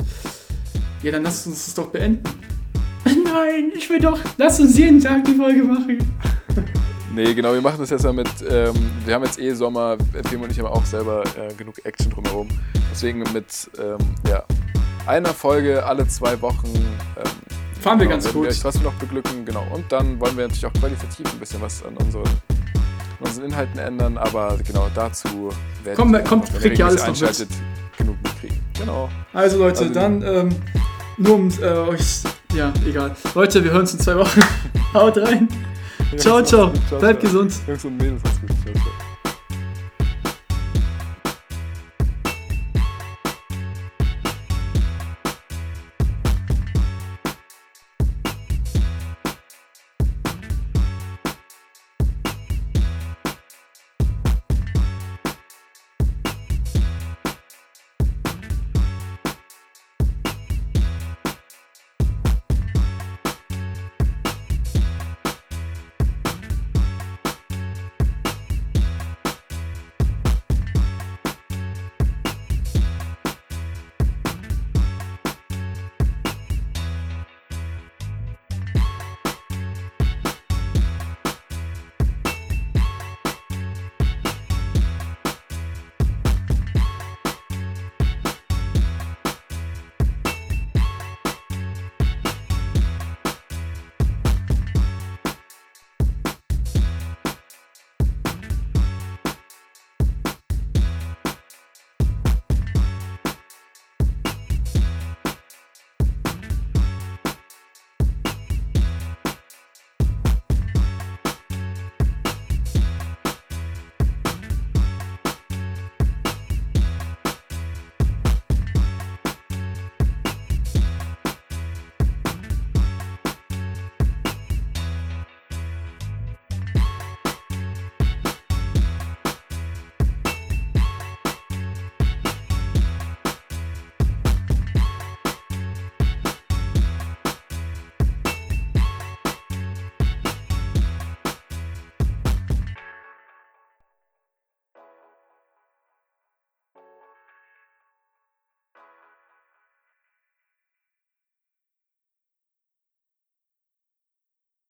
[1.03, 2.23] Ja, dann lass uns das doch beenden.
[3.05, 5.99] Nein, ich will doch, lass uns jeden Tag die Folge machen.
[7.15, 8.75] Nee, genau, wir machen das jetzt ja mit, ähm,
[9.07, 9.97] wir haben jetzt eh Sommer,
[10.29, 12.47] Film und ich haben auch selber äh, genug Action drumherum.
[12.93, 13.97] Deswegen mit, ähm,
[14.29, 14.45] ja,
[15.07, 16.67] einer Folge alle zwei Wochen.
[16.75, 17.25] Ähm,
[17.81, 18.43] Fahren wir genau, ganz gut.
[18.43, 19.65] Wir euch trotzdem noch beglücken, genau.
[19.73, 22.29] Und dann wollen wir natürlich auch qualitativ ein bisschen was an unseren,
[23.21, 25.51] unseren Inhalten ändern, aber genau dazu
[25.83, 27.49] werdet Komm, ihr, kommt, wenn kriegt ihr alles noch einschaltet,
[27.97, 28.61] genug mitkriegen.
[28.79, 29.09] Genau.
[29.33, 30.49] Also Leute, Also- dann ähm,
[31.19, 32.23] nur um äh, euch,
[32.55, 33.15] ja, egal.
[33.35, 34.41] Leute, wir hören uns in zwei Wochen.
[34.95, 35.49] Haut rein.
[36.17, 36.73] Ciao, ciao.
[36.99, 37.53] Bleibt gesund.
[37.67, 38.51] Jungs und Mädels, gut.
[38.75, 38.86] Ciao.